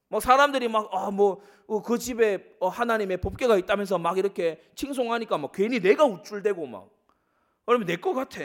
[0.08, 1.42] 막 사람들이 막아뭐
[1.84, 6.88] 그 집에 어, 하나님의 법궤가 있다면서 막 이렇게 칭송하니까 막 괜히 내가 우쭐대고 막
[7.66, 8.40] 그러면 내 거 같아.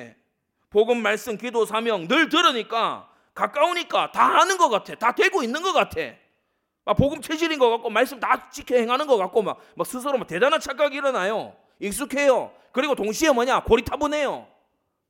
[0.70, 4.96] 복음 말씀 기도 사명 늘 들으니까 가까우니까 다 아는 것 같아.
[4.96, 6.02] 다 되고 있는 것 같아.
[6.86, 10.28] 막 복음 체질인 것 같고 말씀 다 지켜 행하는 것 같고 막, 막 스스로 막
[10.28, 11.56] 대단한 착각이 일어나요.
[11.80, 12.52] 익숙해요.
[12.74, 14.48] 그리고 동시에 뭐냐 고리타분해요.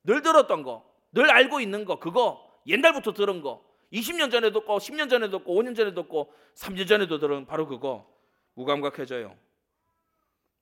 [0.04, 0.84] 늘 들었던 거,
[1.14, 3.62] 늘 알고 있는 거, 그거 옛날부터 들은 거,
[3.94, 8.12] 20년 전에 듣고 10년 전에 듣고 5년 전에 듣고 3년 전에도 들은 바로 그거
[8.56, 9.38] 무감각해져요.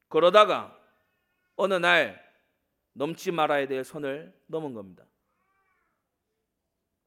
[0.09, 0.77] 그러다가
[1.55, 2.21] 어느 날
[2.93, 5.05] 넘지 말아야 될 선을 넘은 겁니다.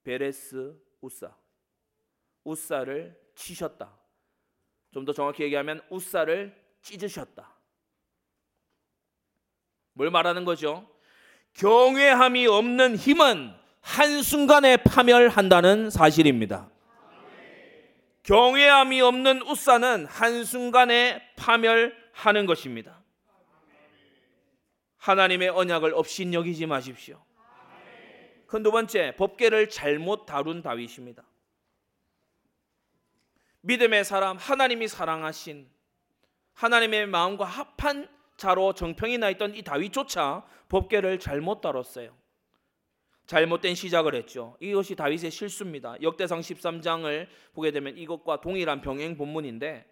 [0.03, 1.35] 베레스 우사.
[2.45, 3.99] 우사를 치셨다.
[4.93, 7.53] 좀 더 정확히 얘기하면 우사를 찢으셨다.
[9.95, 10.89] 뭘 말하는 거죠?
[11.55, 13.55] 경외함이 없는 힘은
[13.85, 16.71] 한순간에 파멸한다는 사실입니다.
[18.23, 23.03] 경외함이 없는 우사는 한순간에 파멸하는 것입니다.
[24.97, 27.23] 하나님의 언약을 없인 여기지 마십시오.
[28.47, 31.23] 큰두 번째, 법계를 잘못 다룬 다윗입니다.
[33.61, 35.69] 믿음의 사람, 하나님이 사랑하신
[36.55, 38.09] 하나님의 마음과 합한
[38.39, 42.24] 자로 정평이 나 있던 이 다윗조차 법계를 잘못 다뤘어요.
[43.27, 44.57] 잘못된 시작을 했죠.
[44.61, 45.97] 이것이 다윗의 실수입니다.
[46.03, 49.87] 역대상 13장을 보게 되면 이것과 동일한 병행 본문인데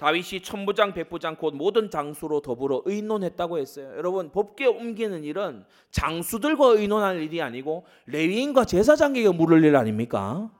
[0.00, 3.92] 다윗이 천부장, 백부장 곧 모든 장수로 더불어 의논했다고 했어요.
[3.96, 10.50] 여러분 법계 옮기는 일은 장수들과 의논할 일이 아니고 레위인과 제사장에게 물을 일 아닙니까?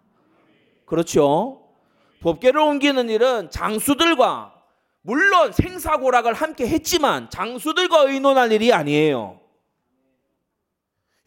[0.84, 1.62] 그렇죠.
[2.20, 4.60] 법계를 옮기는 일은 장수들과
[5.00, 9.39] 물론 생사고락을 함께 했지만 장수들과 의논할 일이 아니에요.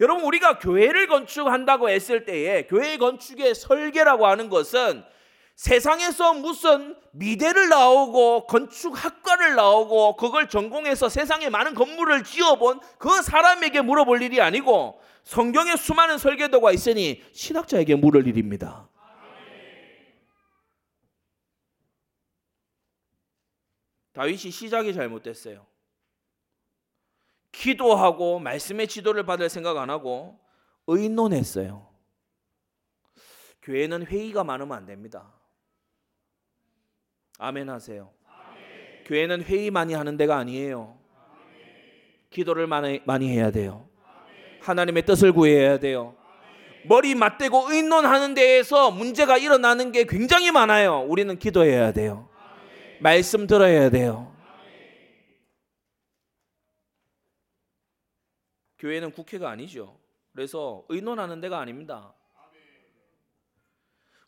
[0.03, 5.01] 여러분 우리가 교회를 건축한다고 했을 때에 교회 건축의 설계라고 하는 것은
[5.55, 14.21] 세상에서 무슨 미대를 나오고 건축학과를 나오고 그걸 전공해서 세상에 많은 건물을 지어본 그 사람에게 물어볼
[14.21, 18.89] 일이 아니고 성경에 수많은 설계도가 있으니 신학자에게 물을 일입니다.
[24.11, 25.72] 다윗이 시작이 잘못됐어요.
[27.53, 30.37] 기도하고 말씀의 지도를 받을 생각 안 하고
[30.87, 31.87] 의논했어요.
[33.61, 35.31] 교회는 회의가 많으면 안 됩니다.
[37.39, 38.11] 아멘 하세요.
[38.27, 39.03] 아멘.
[39.05, 40.97] 교회는 회의 많이 하는 데가 아니에요.
[41.15, 42.27] 아멘.
[42.29, 43.87] 기도를 많이, 많이 해야 돼요.
[44.03, 44.59] 아멘.
[44.61, 46.15] 하나님의 뜻을 구해야 돼요.
[46.85, 51.05] 머리 맞대고 의논하는 데에서 문제가 일어나는 게 굉장히 많아요.
[51.07, 52.27] 우리는 기도해야 돼요.
[52.99, 54.32] 말씀 들어야 돼요.
[58.83, 59.97] 교회는 국회가 아니죠.
[60.33, 62.13] 그래서 의논하는 데가 아닙니다.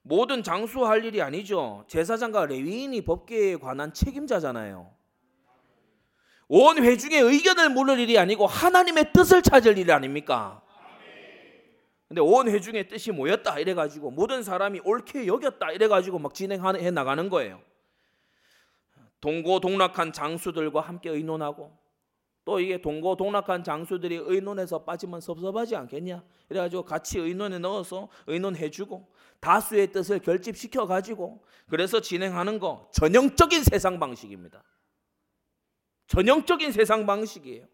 [0.02, 1.84] 모든 장수할 일이 아니죠.
[1.90, 4.96] 제사장과 레위인이 법계에 관한 책임자잖아요.
[6.48, 10.62] 온 회중의 의견을 물을 일이 아니고 하나님의 뜻을 찾을 일 아닙니까?
[12.08, 16.92] 근데 온 회중의 뜻이 모였다 이래 가지고 모든 사람이 옳게 여겼다 이래 가지고 막 진행해
[16.92, 17.62] 나가는 거예요.
[19.20, 21.85] 동고동락한 장수들과 함께 의논하고
[22.46, 26.24] 또 이게 동고 동락한 장수들이 의논해서 빠지면 섭섭하지 않겠냐?
[26.48, 34.64] 그래가지고 같이 의논에 넣어서 의논해주고 다수의 뜻을 결집시켜 가지고 그래서 진행하는 거 전형적인 세상 방식입니다.
[36.08, 37.66] 전형적인 세상 방식이에요.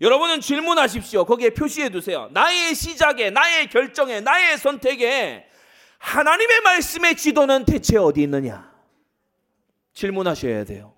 [0.00, 1.24] 여러분은 질문하십시오.
[1.24, 2.28] 거기에 표시해 두세요.
[2.32, 5.46] 나의 시작에, 나의 결정에, 나의 선택에
[5.98, 8.72] 하나님의 말씀의 지도는 대체 어디 있느냐?
[9.92, 10.91] 질문하셔야 돼요.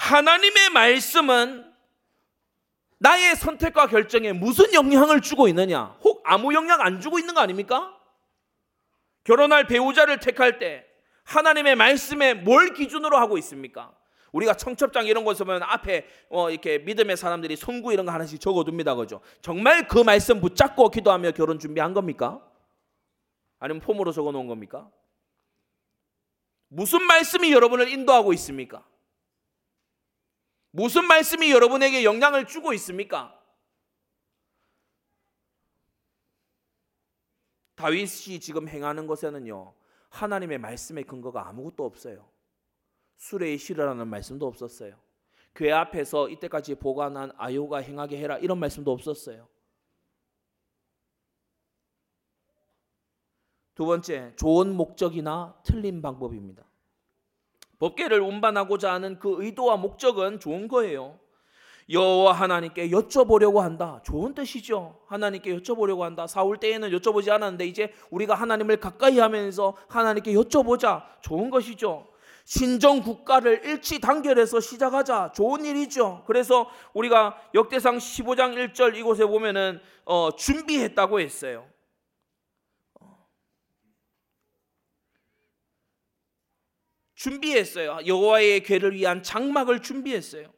[0.00, 1.70] 하나님의 말씀은
[2.98, 5.96] 나의 선택과 결정에 무슨 영향을 주고 있느냐?
[6.02, 7.94] 혹 아무 영향 안 주고 있는 거 아닙니까?
[9.24, 10.86] 결혼할 배우자를 택할 때
[11.24, 13.94] 하나님의 말씀에 뭘 기준으로 하고 있습니까?
[14.32, 18.94] 우리가 청첩장 이런 거 보면 앞에 어 이렇게 믿음의 사람들이 son구 이런 거 하나씩 적어둡니다,
[18.94, 19.20] 그죠?
[19.42, 22.42] 정말 그 말씀 붙잡고 기도하며 결혼 준비한 겁니까?
[23.58, 24.88] 아니면 폼으로 적어 놓은 겁니까?
[26.68, 28.84] 무슨 말씀이 여러분을 인도하고 있습니까?
[30.70, 33.36] 무슨 말씀이 여러분에게 영향을 주고 있습니까?
[37.74, 39.74] 다윗이 지금 행하는 것에는요,
[40.10, 42.30] 하나님의 말씀의 근거가 아무것도 없어요.
[43.16, 45.00] 수레의 실으라는 말씀도 없었어요.
[45.54, 49.48] 교회 앞에서 이때까지 보관한 아요가 행하게 해라 이런 말씀도 없었어요.
[53.74, 56.69] 두 번째, 좋은 목적이나 틀린 방법입니다.
[57.80, 61.18] 법계를 운반하고자 하는 그 의도와 목적은 좋은 거예요.
[61.90, 64.00] 여호와 하나님께 여쭤보려고 한다.
[64.04, 65.00] 좋은 뜻이죠.
[65.08, 66.26] 하나님께 여쭤보려고 한다.
[66.28, 71.02] 사울 때에는 여쭤보지 않았는데 이제 우리가 하나님을 가까이 하면서 하나님께 여쭤보자.
[71.22, 72.06] 좋은 것이죠.
[72.44, 75.32] 신정 국가를 일치 단결해서 시작하자.
[75.34, 76.22] 좋은 일이죠.
[76.26, 81.64] 그래서 우리가 역대상 15장 1절 이곳에 보면은 어, 준비했다고 했어요.
[87.20, 87.98] 준비했어요.
[88.06, 90.50] 여호와의 궤를 위한 장막을 준비했어요.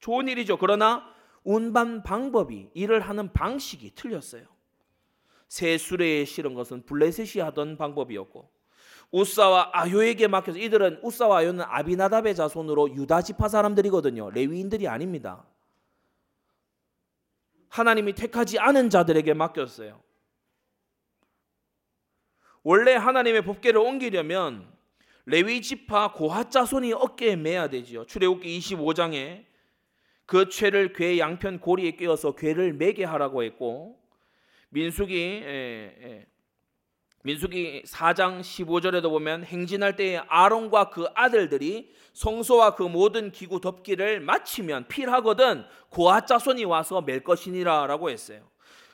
[0.00, 0.58] 좋은 일이죠.
[0.58, 1.02] 그러나
[1.44, 4.44] 운반 방법이 일을 하는 방식이 틀렸어요.
[5.48, 8.50] 새 수레에 실은 것은 블레셋이 하던 방법이었고
[9.12, 14.28] 우사와 아요에게 맡겨서 이들은 우사와 아요는 아비나답의 자손으로 유다 지파 사람들이거든요.
[14.32, 15.46] 레위인들이 아닙니다.
[17.70, 20.02] 하나님이 택하지 않은 자들에게 맡겼어요.
[22.62, 24.77] 원래 하나님의 법궤를 옮기려면
[25.30, 28.06] 레위 지파 고핫 자손이 어깨에 매야 되지요.
[28.06, 29.44] 출애굽기 25장에
[30.24, 34.00] 그 죄를 괴 양편 고리에 끼워서 괴를 매게 하라고 했고
[34.70, 35.14] 민수기
[35.44, 36.26] 예, 예.
[37.24, 44.88] 민수기 4장 15절에도 보면 행진할 때에 아론과 그 아들들이 성소와 그 모든 기구 덮기를 마치면
[44.88, 48.48] 필하거든 고아 자손이 와서 맬 것이니라라고 했어요.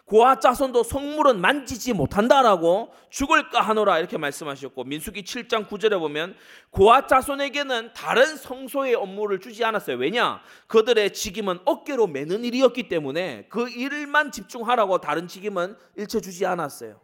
[0.07, 6.37] 고아 자손도 성물은 만지지 못한다라고 죽을까 하노라 이렇게 말씀하셨고 민수기 7장 9절에 보면
[6.71, 9.97] 고아 자손에게는 다른 성소의 업무를 주지 않았어요.
[9.97, 10.43] 왜냐?
[10.67, 17.01] 그들의 직임은 어깨로 매는 일이었기 때문에 그 일만 집중하라고 다른 직임은 일체 주지 않았어요.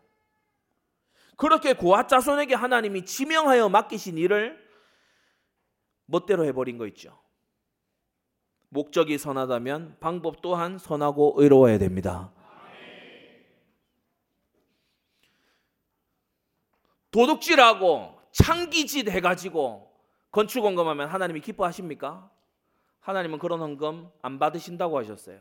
[1.37, 4.59] 그렇게 고아 자손에게 하나님이 지명하여 맡기신 일을
[6.05, 7.19] 멋대로 해버린 거 있죠.
[8.69, 12.31] 목적이 선하다면 방법 또한 선하고 의로워야 됩니다.
[17.11, 19.91] 도둑질하고 창기짓 해가지고
[20.31, 22.31] 건축 원금하면 하나님이 기뻐하십니까?
[23.01, 25.41] 하나님은 그런 헌금 안 받으신다고 하셨어요.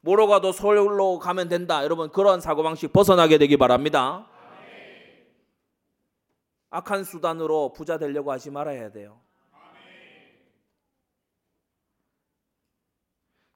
[0.00, 1.84] 뭐로 가도 서울로 가면 된다.
[1.84, 4.28] 여러분 그런 사고방식 벗어나게 되기 바랍니다.
[6.70, 9.20] 악한 수단으로 부자 되려고 하지 말아야 돼요.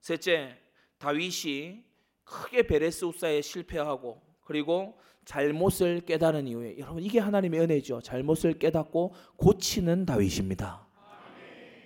[0.00, 0.56] 셋째,
[0.98, 1.84] 다윗이
[2.22, 8.00] 크게 베레스 우사에 실패하고 그리고 잘못을 깨달은 이후에 여러분 이게 하나님의 은혜죠.
[8.00, 10.86] 잘못을 깨닫고 고치는 다윗입니다.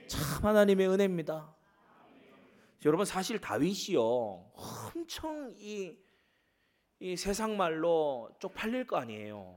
[0.06, 1.54] 참 하나님의 은혜입니다.
[2.84, 4.02] 여러분 사실 다윗이요
[4.94, 5.96] 엄청 이,
[6.98, 9.56] 이 세상 말로 쪽팔릴 거 아니에요.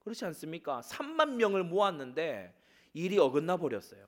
[0.00, 0.80] 그렇지 않습니까?
[0.80, 2.52] 3만 명을 모았는데
[2.94, 4.06] 일이 어긋나 버렸어요.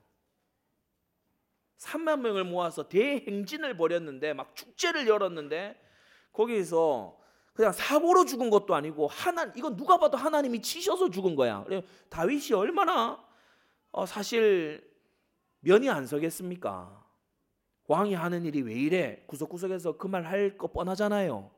[1.77, 5.79] 3만 명을 모아서 대행진을 벌였는데 막 축제를 열었는데
[6.33, 7.18] 거기서
[7.59, 11.65] 그냥 사고로 죽은 것도 아니고 하나 이건 누가 봐도 하나님이 치셔서 죽은 거야.
[12.07, 13.21] 다윗이 얼마나
[13.91, 14.81] 어, 사실
[15.59, 17.03] 면이 안 서겠습니까?
[17.87, 19.25] 왕이 하는 일이 왜 이래?
[19.27, 21.51] 구석구석에서 그 말 할 거 뻔하잖아요.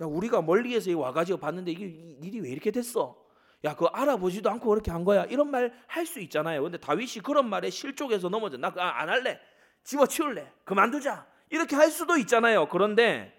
[0.00, 1.84] 야 우리가 멀리에서 와가지고 봤는데 이게
[2.22, 3.22] 일이 왜 이렇게 됐어?
[3.64, 5.26] 야 그거 알아보지도 않고 그렇게 한 거야.
[5.26, 6.62] 이런 말 할 수 있잖아요.
[6.62, 8.56] 근데 다윗이 그런 말에 실족해서 넘어져.
[8.56, 9.38] 나안 아, 할래.
[9.84, 10.50] 집어치울래.
[10.64, 11.26] 그만두자.
[11.50, 12.70] 이렇게 할 수도 있잖아요.
[12.70, 13.38] 그런데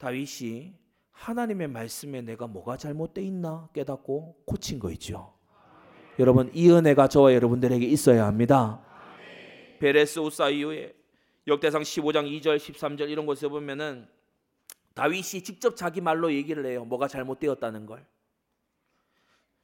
[0.00, 0.72] 다윗이
[1.12, 5.34] 하나님의 말씀에 내가 뭐가 잘못돼 있나 깨닫고 고친 거 있죠.
[6.18, 8.82] 여러분 이 은혜가 저와 여러분들에게 있어야 합니다.
[9.78, 10.94] 베레스 우사 이후에
[11.46, 14.08] 역대상 15장 2절 13절 이런 곳에 보면은
[14.94, 16.86] 다윗이 직접 자기 말로 얘기를 해요.
[16.86, 18.06] 뭐가 잘못되었다는 걸.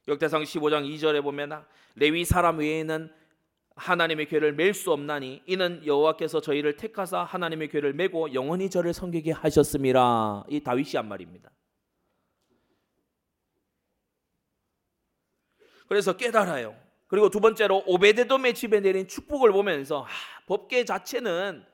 [0.07, 1.65] 역대상 15장 2절에 보면
[1.95, 3.11] 레위 사람 외에는
[3.77, 9.33] 하나님의 교회를 맬 수 없나니 이는 여호와께서 저희를 택하사 하나님의 교회를 메고 영원히 저를 섬기게
[9.33, 10.45] 하셨음이라.
[10.49, 11.51] 이 다윗이 한 말입니다.
[15.89, 16.75] 그래서 깨달아요.
[17.07, 20.09] 그리고 두 번째로 오베데돔의 집에 내린 축복을 보면서 아,
[20.47, 21.65] 법계 자체는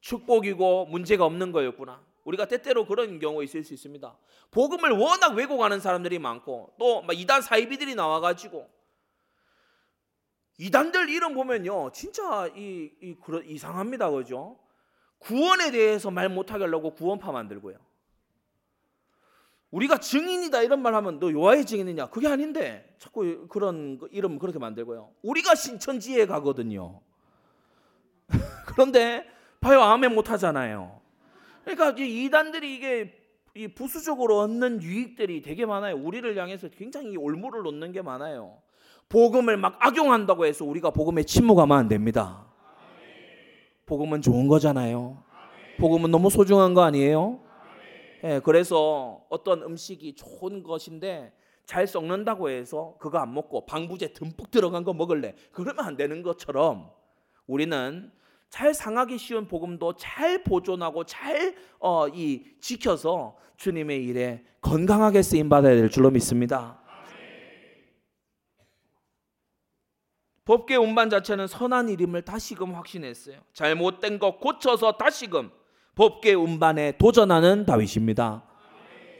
[0.00, 2.00] 축복이고 문제가 없는 거였구나.
[2.24, 4.16] 우리가 때때로 그런 경우 있을 수 있습니다.
[4.50, 8.68] 복음을 워낙 왜곡하는 사람들이 많고 또 이단 사이비들이 나와가지고
[10.58, 14.58] 이단들 이름 보면요 진짜 이, 이 그런 이상합니다 그죠?
[15.18, 17.78] 구원에 대해서 말 못하게 하려고 구원파 만들고요.
[19.70, 22.08] 우리가 증인이다 이런 말 하면 너 요하의 증인이냐?
[22.08, 25.12] 그게 아닌데 자꾸 그런 이름 그렇게 만들고요.
[25.22, 27.00] 우리가 신천지에 가거든요.
[28.66, 29.26] 그런데
[29.60, 31.00] 봐요 아멘 못 하잖아요.
[31.64, 35.96] 그러니까 이단들이 이게 이 부수적으로 얻는 유익들이 되게 많아요.
[35.96, 38.62] 우리를 향해서 굉장히 올무를 놓는 게 많아요.
[39.08, 42.44] 복음을 막 악용한다고 해서 우리가 복음에 침묵하면 안 됩니다.
[43.86, 45.22] 복음은 좋은 거잖아요.
[45.78, 47.40] 복음은 너무 소중한 거 아니에요?
[48.24, 51.32] 예, 그래서 어떤 음식이 좋은 것인데
[51.66, 55.34] 잘 썩는다고 해서 그거 안 먹고 방부제 듬뿍 들어간 거 먹을래.
[55.52, 56.90] 그러면 안 되는 것처럼
[57.46, 58.10] 우리는
[58.48, 62.06] 잘 상하기 쉬운 복음도 잘 보존하고 잘이 어,
[62.60, 66.80] 지켜서 주님의 일에 건강하게 쓰임 받아야 될 줄로 믿습니다.
[70.46, 73.36] 법계 운반 자체는 선한 일임을 다시금 확신했어요.
[73.52, 75.50] 잘못된 것 고쳐서 다시금
[75.96, 78.44] 법계 운반에 도전하는 다윗입니다.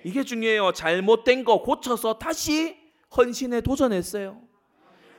[0.04, 0.72] 이게 중요해요.
[0.72, 2.76] 잘못된 거 고쳐서 다시
[3.16, 4.40] 헌신에 도전했어요.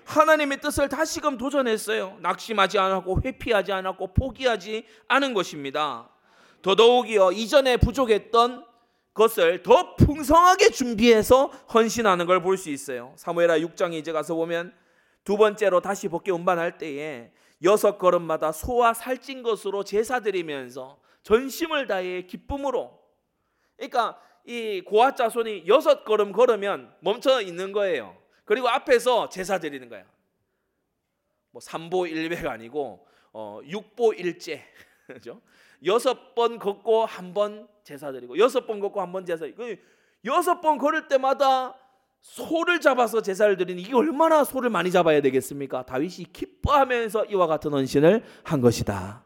[0.06, 2.16] 하나님의 뜻을 다시금 도전했어요.
[2.22, 6.10] 낙심하지 않았고 회피하지 않았고 포기하지 않은 것입니다.
[6.62, 8.64] 더더욱이요 이전에 부족했던
[9.14, 13.12] 것을 더 풍성하게 준비해서 헌신하는 걸 볼 수 있어요.
[13.18, 14.72] 사무엘하 6장에 이제 가서 보면
[15.28, 22.22] 두 번째로 다시 복귀 운반할 때에 여섯 걸음마다 소와 살찐 것으로 제사 드리면서 전심을 다해
[22.22, 22.98] 기쁨으로
[23.76, 28.16] 그러니까 이 고아 자손이 여섯 걸음 걸으면 멈춰 있는 거예요.
[28.46, 30.06] 그리고 앞에서 제사 드리는 거야.
[31.52, 34.64] 뭐 삼보 일배가 아니고 어, 육보 일제.
[35.08, 35.42] 그죠?
[35.84, 39.46] 여섯 번 걷고 한 번 제사 드리고 여섯 번 걷고 한 번 제사.
[39.46, 39.76] 그
[40.24, 41.78] 여섯 번 걸을 때마다
[42.22, 45.86] 소를 잡아서 제사를 드리는 이게 얼마나 소를 많이 잡아야 되겠습니까?
[45.86, 49.24] 다윗이 기뻐하면서 이와 같은 헌신을 한 것이다.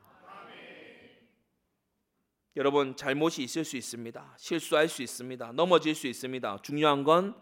[2.57, 4.35] 여러분 잘못이 있을 수 있습니다.
[4.37, 5.53] 실수할 수 있습니다.
[5.53, 6.59] 넘어질 수 있습니다.
[6.61, 7.33] 중요한 건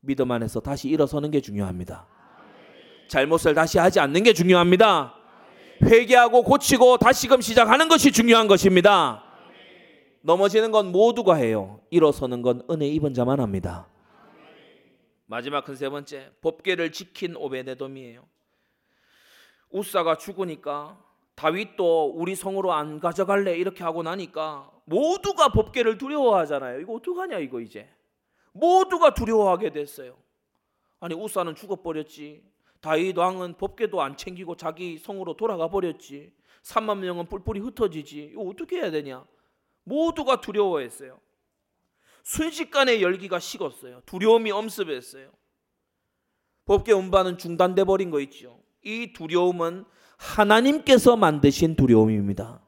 [0.00, 2.06] 믿음 안에서 다시 일어서는 게 중요합니다.
[3.08, 5.14] 잘못을 다시 하지 않는 게 중요합니다.
[5.82, 9.22] 회개하고 고치고 다시금 시작하는 것이 중요한 것입니다.
[10.22, 11.80] 넘어지는 건 모두가 해요.
[11.90, 13.88] 일어서는 건 은혜 입은 자만 합니다.
[15.34, 18.24] 마지막 큰 세 번째 법계를 지킨 오베데돔이에요.
[19.70, 20.96] 우사가 죽으니까
[21.34, 26.78] 다윗도 우리 성으로 안 가져갈래 이렇게 하고 나니까 모두가 법계를 두려워하잖아요.
[26.78, 27.88] 이거 어떡하냐 이거 이제.
[28.52, 30.16] 모두가 두려워하게 됐어요.
[31.00, 32.44] 아니 우사는 죽어버렸지.
[32.80, 36.32] 다윗 왕은 법계도 안 챙기고 자기 성으로 돌아가 버렸지.
[36.62, 38.30] 3만 명은 뿔뿔이 흩어지지.
[38.34, 39.26] 이거 어떻게 해야 되냐?
[39.82, 41.18] 모두가 두려워했어요.
[42.24, 44.00] 순식간에 열기가 식었어요.
[44.06, 45.30] 두려움이 엄습했어요.
[46.64, 48.58] 법계 운반은 중단돼 버린 거 있죠.
[48.82, 49.84] 이 두려움은
[50.16, 52.60] 하나님께서 만드신 두려움입니다.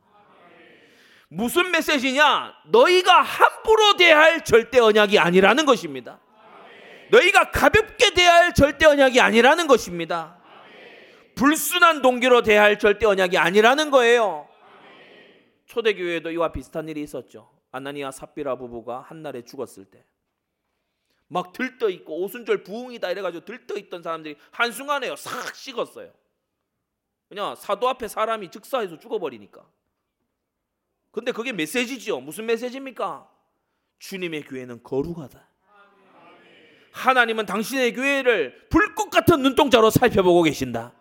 [1.28, 2.54] 무슨 메시지냐?
[2.66, 6.20] 너희가 함부로 대할 절대 언약이 아니라는 것입니다.
[7.10, 10.38] 너희가 가볍게 대할 절대 언약이 아니라는 것입니다.
[11.34, 14.48] 불순한 동기로 대할 절대 언약이 아니라는 거예요.
[15.66, 17.55] 초대교회도 이와 비슷한 일이 있었죠.
[17.76, 20.04] 아나니아 삽비라 부부가 한날에 죽었을 때
[21.28, 26.12] 막 들떠 있고 오순절 부흥이다 이래가지고 들떠 있던 사람들이 한 순간에요 싹 식었어요.
[27.28, 29.66] 그냥 사도 앞에 사람이 즉사해서 죽어버리니까.
[31.10, 32.20] 근데 그게 메시지죠.
[32.20, 33.28] 무슨 메시지입니까?
[33.98, 35.44] 주님의 교회는 거룩하다.
[36.92, 40.94] 하나님은 당신의 교회를 불꽃 같은 눈동자로 살펴보고 계신다.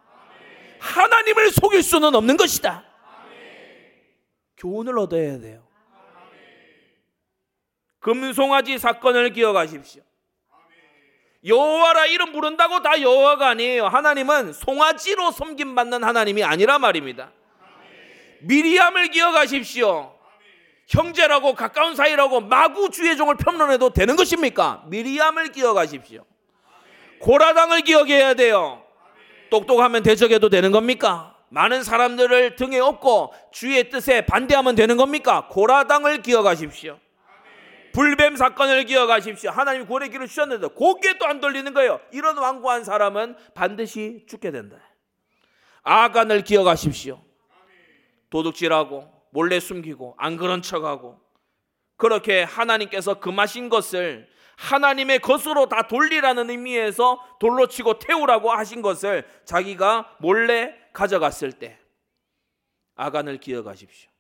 [0.80, 2.84] 하나님을 속일 수는 없는 것이다.
[4.58, 5.68] 교훈을 얻어야 돼요.
[8.06, 10.04] 금송아지 사건을 기억하십시오.
[11.44, 13.88] 여호와라 이름 부른다고 다 여호와가 아니에요.
[13.88, 17.32] 하나님은 송아지로 섬김 받는 하나님이 아니라 말입니다.
[18.42, 20.14] 미리암을 기억하십시오.
[20.88, 24.84] 형제라고 가까운 사이라고 마구 주의 종을 평론해도 되는 것입니까?
[24.86, 26.24] 미리암을 기억하십시오.
[27.22, 28.84] 고라당을 기억해야 돼요.
[29.50, 31.36] 똑똑하면 대적해도 되는 겁니까?
[31.50, 35.48] 많은 사람들을 등에 업고 주의 뜻에 반대하면 되는 겁니까?
[35.50, 37.00] 고라당을 기억하십시오.
[37.96, 39.52] 불뱀 사건을 기억하십시오.
[39.52, 42.02] 하나님이 고래 길을 주셨는데 고개도 안 돌리는 거예요.
[42.12, 44.78] 이런 완고한 사람은 반드시 죽게 된다.
[45.82, 47.24] 아간을 기억하십시오.
[48.30, 51.22] 도둑질하고 몰래 숨기고 안 그런 척하고
[51.96, 54.28] 그렇게 하나님께서 금하신 것을
[54.58, 61.80] 하나님의 것으로 다 돌리라는 의미에서 돌로 치고 태우라고 하신 것을 자기가 몰래 가져갔을 때
[62.96, 64.15] 아간을 기억하십시오.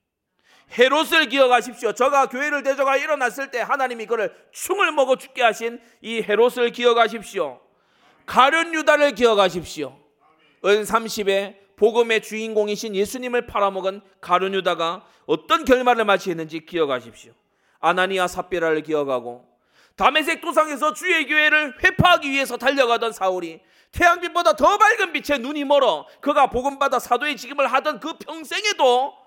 [0.77, 1.93] 헤롯을 기억하십시오.
[1.93, 7.59] 저가 교회를 대적하 일어났을 때 하나님이 그를 충을 먹어 죽게 하신 이 헤롯을 기억하십시오.
[8.25, 9.97] 가룟 유다를 기억하십시오.
[10.65, 17.33] 은 30에 복음의 주인공이신 예수님을 팔아먹은 가룟 유다가 어떤 결말을 맞이했는지 기억하십시오.
[17.79, 19.45] 아나니아 삽비라를 기억하고
[19.95, 23.61] 다메섹 도상에서 주의 교회를 회파하기 위해서 달려가던 사울이
[23.91, 29.24] 태양빛보다 더 밝은 빛에 눈이 멀어 그가 복음받아 사도의 직임을 하던 그 평생에도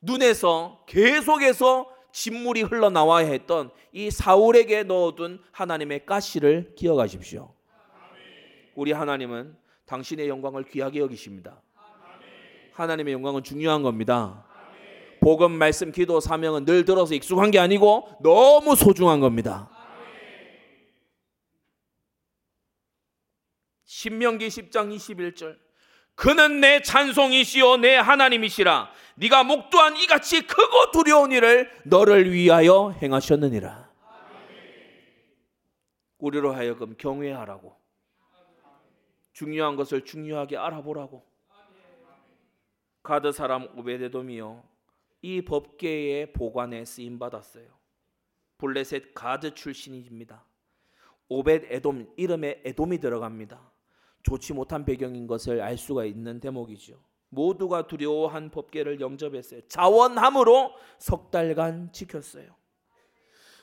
[0.00, 7.54] 눈에서 계속해서 진물이 흘러나와야 했던 이 사울에게 넣어둔 하나님의 가시를 기억하십시오.
[8.74, 11.60] 우리 하나님은 당신의 영광을 귀하게 여기십니다.
[12.72, 14.46] 하나님의 영광은 중요한 겁니다.
[15.20, 19.68] 복음, 말씀, 기도, 사명은 늘 들어서 익숙한 게 아니고 너무 소중한 겁니다.
[23.84, 25.58] 신명기 10장 21절
[26.20, 28.90] 그는 내 찬송이시요 내 하나님이시라.
[29.14, 33.90] 네가 목도한 이같이 크고 두려운 일을 너를 위하여 행하셨느니라.
[36.18, 37.74] 우리로 하여금 경외하라고.
[39.32, 41.24] 중요한 것을 중요하게 알아보라고.
[43.02, 44.62] 가드 사람 오베데돔이요
[45.22, 47.64] 이 법계의 보관에 쓰임 받았어요.
[48.58, 50.44] 블레셋 가드 출신입니다.
[51.30, 53.69] 오벳 에돔 이름에 에돔이 들어갑니다
[54.22, 56.94] 좋지 못한 배경인 것을 알 수가 있는 대목이죠.
[57.30, 59.60] 모두가 두려워한 법계를 영접했어요.
[59.68, 62.56] 자원함으로 석 달간 지켰어요.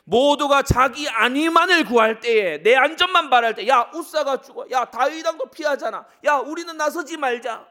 [0.05, 6.05] 모두가 자기 안위만을 구할 때에 내 안전만 바랄 때, 야 우사가 죽어, 야 다윗왕도 피하잖아,
[6.25, 7.67] 야 우리는 나서지 말자,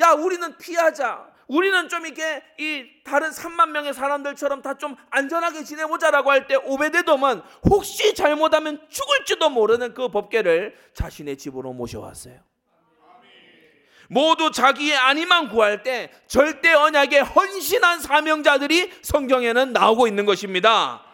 [0.00, 6.30] 야 우리는 피하자, 우리는 좀 이렇게 이 다른 3만 명의 사람들처럼 다 좀 안전하게 지내보자라고
[6.30, 12.38] 할 때 오베데돔은 혹시 잘못하면 죽을지도 모르는 그 법계를 자신의 집으로 모셔왔어요.
[14.08, 21.04] 모두 자기의 안위만 구할 때 절대 언약에 헌신한 사명자들이 성경에는 나오고 있는 것입니다.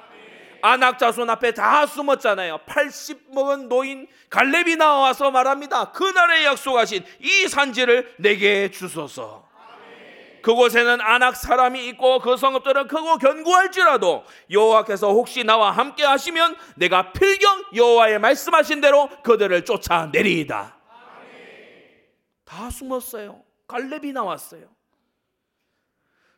[0.63, 2.59] 아낙 자손 앞에 다 숨었잖아요.
[2.67, 5.93] 80 먹은 노인 갈렙이 나와서 말합니다.
[5.93, 9.47] 그날에 약속하신 이 산지를 내게 주소서.
[10.43, 17.65] 그곳에는 안악 사람이 있고 그 성읍들은 크고 견고할지라도 여호와께서 혹시 나와 함께 하시면 내가 필경
[17.75, 20.77] 여호와의 말씀하신 대로 그들을 쫓아내리이다.
[22.45, 23.43] 다 숨었어요.
[23.67, 24.76] 갈렙이 나왔어요.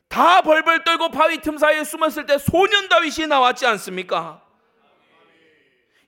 [0.09, 4.43] 다 벌벌 떨고 바위 틈 사이에 숨었을 때 소년 다윗이 나왔지 않습니까?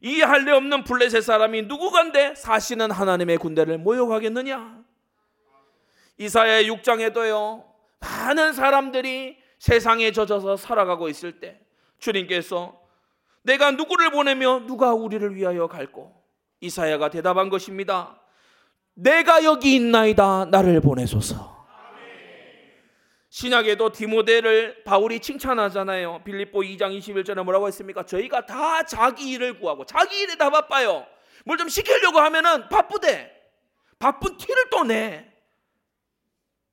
[0.01, 4.81] 이 할례 없는 블레셋 사람이 누구간데 사시는 하나님의 군대를 모욕하겠느냐?
[6.17, 7.65] 이사야 6장에도요.
[8.01, 11.61] 많은 사람들이 세상에 젖어서 살아가고 있을 때
[11.99, 12.81] 주님께서
[13.43, 16.15] 내가 누구를 보내며 누가 우리를 위하여 갈고
[16.61, 18.19] 이사야가 대답한 것입니다.
[18.95, 21.60] 내가 여기 있나이다 나를 보내소서.
[23.31, 26.23] 신약에도 디모데를 바울이 칭찬하잖아요.
[26.25, 28.05] 빌립보 2장 21절에 뭐라고 했습니까?
[28.05, 31.07] 저희가 다 자기 일을 구하고 자기 일에 다 바빠요.
[31.45, 33.31] 뭘 좀 시키려고 하면은 바쁘대.
[33.99, 35.27] 바쁜 티를 또 내.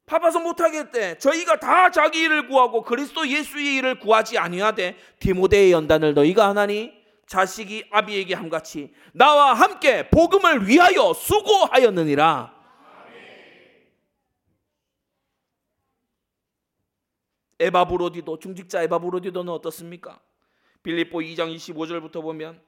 [0.08, 1.20] 바빠서 못하겠대.
[1.20, 6.92] 저희가 다 자기 일을 구하고 그리스도 예수의 일을 구하지 아니하되 디모데의 연단을 너희가 하나니
[7.28, 12.57] 자식이 아비에게 함같이 나와 함께 복음을 위하여 수고하였느니라.
[17.60, 20.20] 에바브로디도 중직자 에바브로디도는 어떻습니까?
[20.84, 22.62] 빌립보 2장 25절부터 보면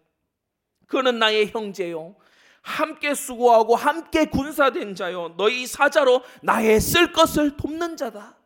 [0.88, 2.16] 그는 나의 형제요
[2.62, 8.38] 함께 수고하고 함께 군사된 자요 너희 사자로 나의 쓸 것을 돕는 자다.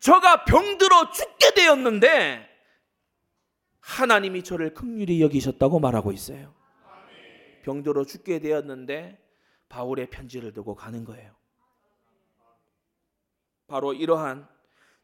[0.00, 2.46] 저가 병들어 죽게 되었는데
[3.80, 6.54] 하나님이 저를 극률히 여기셨다고 말하고 있어요.
[7.62, 9.18] 병들어 죽게 되었는데
[9.68, 11.34] 바울의 편지를 두고 가는 거예요.
[13.66, 14.48] 바로 이러한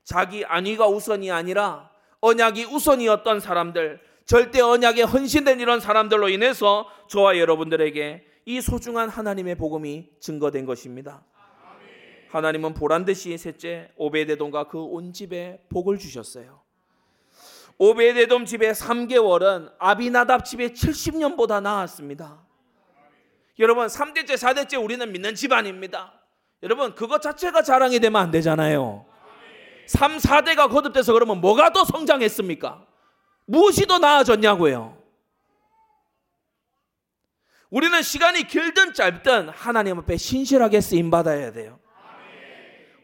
[0.05, 1.91] 자기 안위가 우선이 아니라
[2.21, 10.11] 언약이 우선이었던 사람들, 절대 언약에 헌신된 이런 사람들로 인해서 저와 여러분들에게 이 소중한 하나님의 복음이
[10.21, 11.23] 증거된 것입니다.
[12.31, 16.61] 하나님은 보란 듯이 셋째 오베데돔과 그 온 집에 복을 주셨어요.
[17.79, 22.43] 오베데돔 집에 3개월은 아비나답 집에 70년보다 나았습니다.
[23.59, 26.13] 여러분 3대째 4대째 우리는 믿는 집안입니다.
[26.63, 29.07] 여러분 그것 자체가 자랑이 되면 안 되잖아요.
[29.87, 32.87] 3, 4대가 거듭돼서 그러면 뭐가 더 성장했습니까?
[33.47, 34.97] 무엇이 더 나아졌냐고요.
[37.71, 41.79] 우리는 시간이 길든 짧든 하나님 앞에 신실하게 쓰임 받아야 돼요.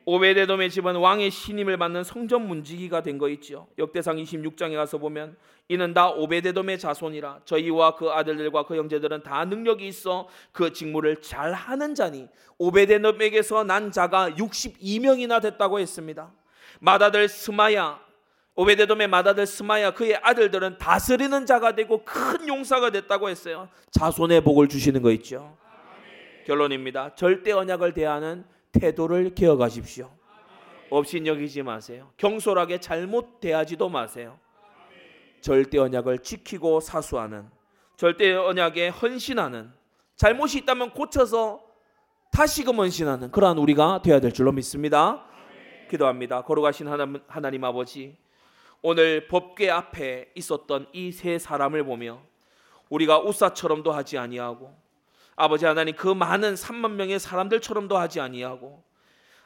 [0.07, 3.69] 오베데돔의 집은 왕의 신임을 받는 성전 문지기가 된 거 있죠.
[3.79, 5.37] 역대상 26장에 가서 보면
[5.69, 11.53] 이는 다 오베데돔의 자손이라 저희와 그 아들들과 그 형제들은 다 능력이 있어 그 직무를 잘
[11.53, 12.29] 하는 자니
[12.59, 16.33] 오베데돔에게서 난 자가 62명이나 됐다고 했습니다.
[16.81, 18.01] 맏아들 스마야
[18.57, 23.69] 오베데돔의 맏아들 스마야 그의 아들들은 다스리는 자가 되고 큰 용사가 됐다고 했어요.
[23.93, 25.57] 자손의 복을 주시는 거 있죠.
[26.47, 27.15] 결론입니다.
[27.15, 30.11] 절대 언약을 대하는 태도를 기억하십시오.
[30.91, 32.11] 없인 여기지 마세요.
[32.17, 34.39] 경솔하게 잘못 대하지도 마세요.
[35.41, 37.49] 절대 언약을 지키고 사수하는
[37.97, 39.71] 절대 언약에 헌신하는
[40.17, 41.63] 잘못이 있다면 고쳐서
[42.33, 45.25] 다시금 헌신하는 그러한 우리가 되어야 될 줄로 믿습니다.
[45.91, 46.43] 기도합니다.
[46.43, 48.17] 걸어가신 하나님, 하나님 아버지
[48.83, 52.23] 오늘 법궤 앞에 있었던 이 세 사람을 보며
[52.89, 54.75] 우리가 우사처럼도 하지 아니하고
[55.37, 58.83] 아버지 하나님 그 많은 3만 명의 사람들처럼도 하지 아니하고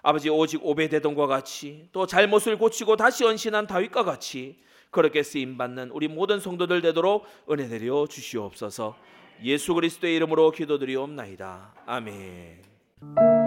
[0.02, 6.08] 아버지 오직 오베데돔과 같이 또 잘못을 고치고 다시 헌신한 다윗과 같이 그렇게 쓰임 받는 우리
[6.08, 8.96] 모든 성도들 되도록 은혜 내려 주시옵소서.
[9.42, 11.74] 예수 그리스도의 이름으로 기도드리옵나이다.
[11.86, 13.43] 아멘.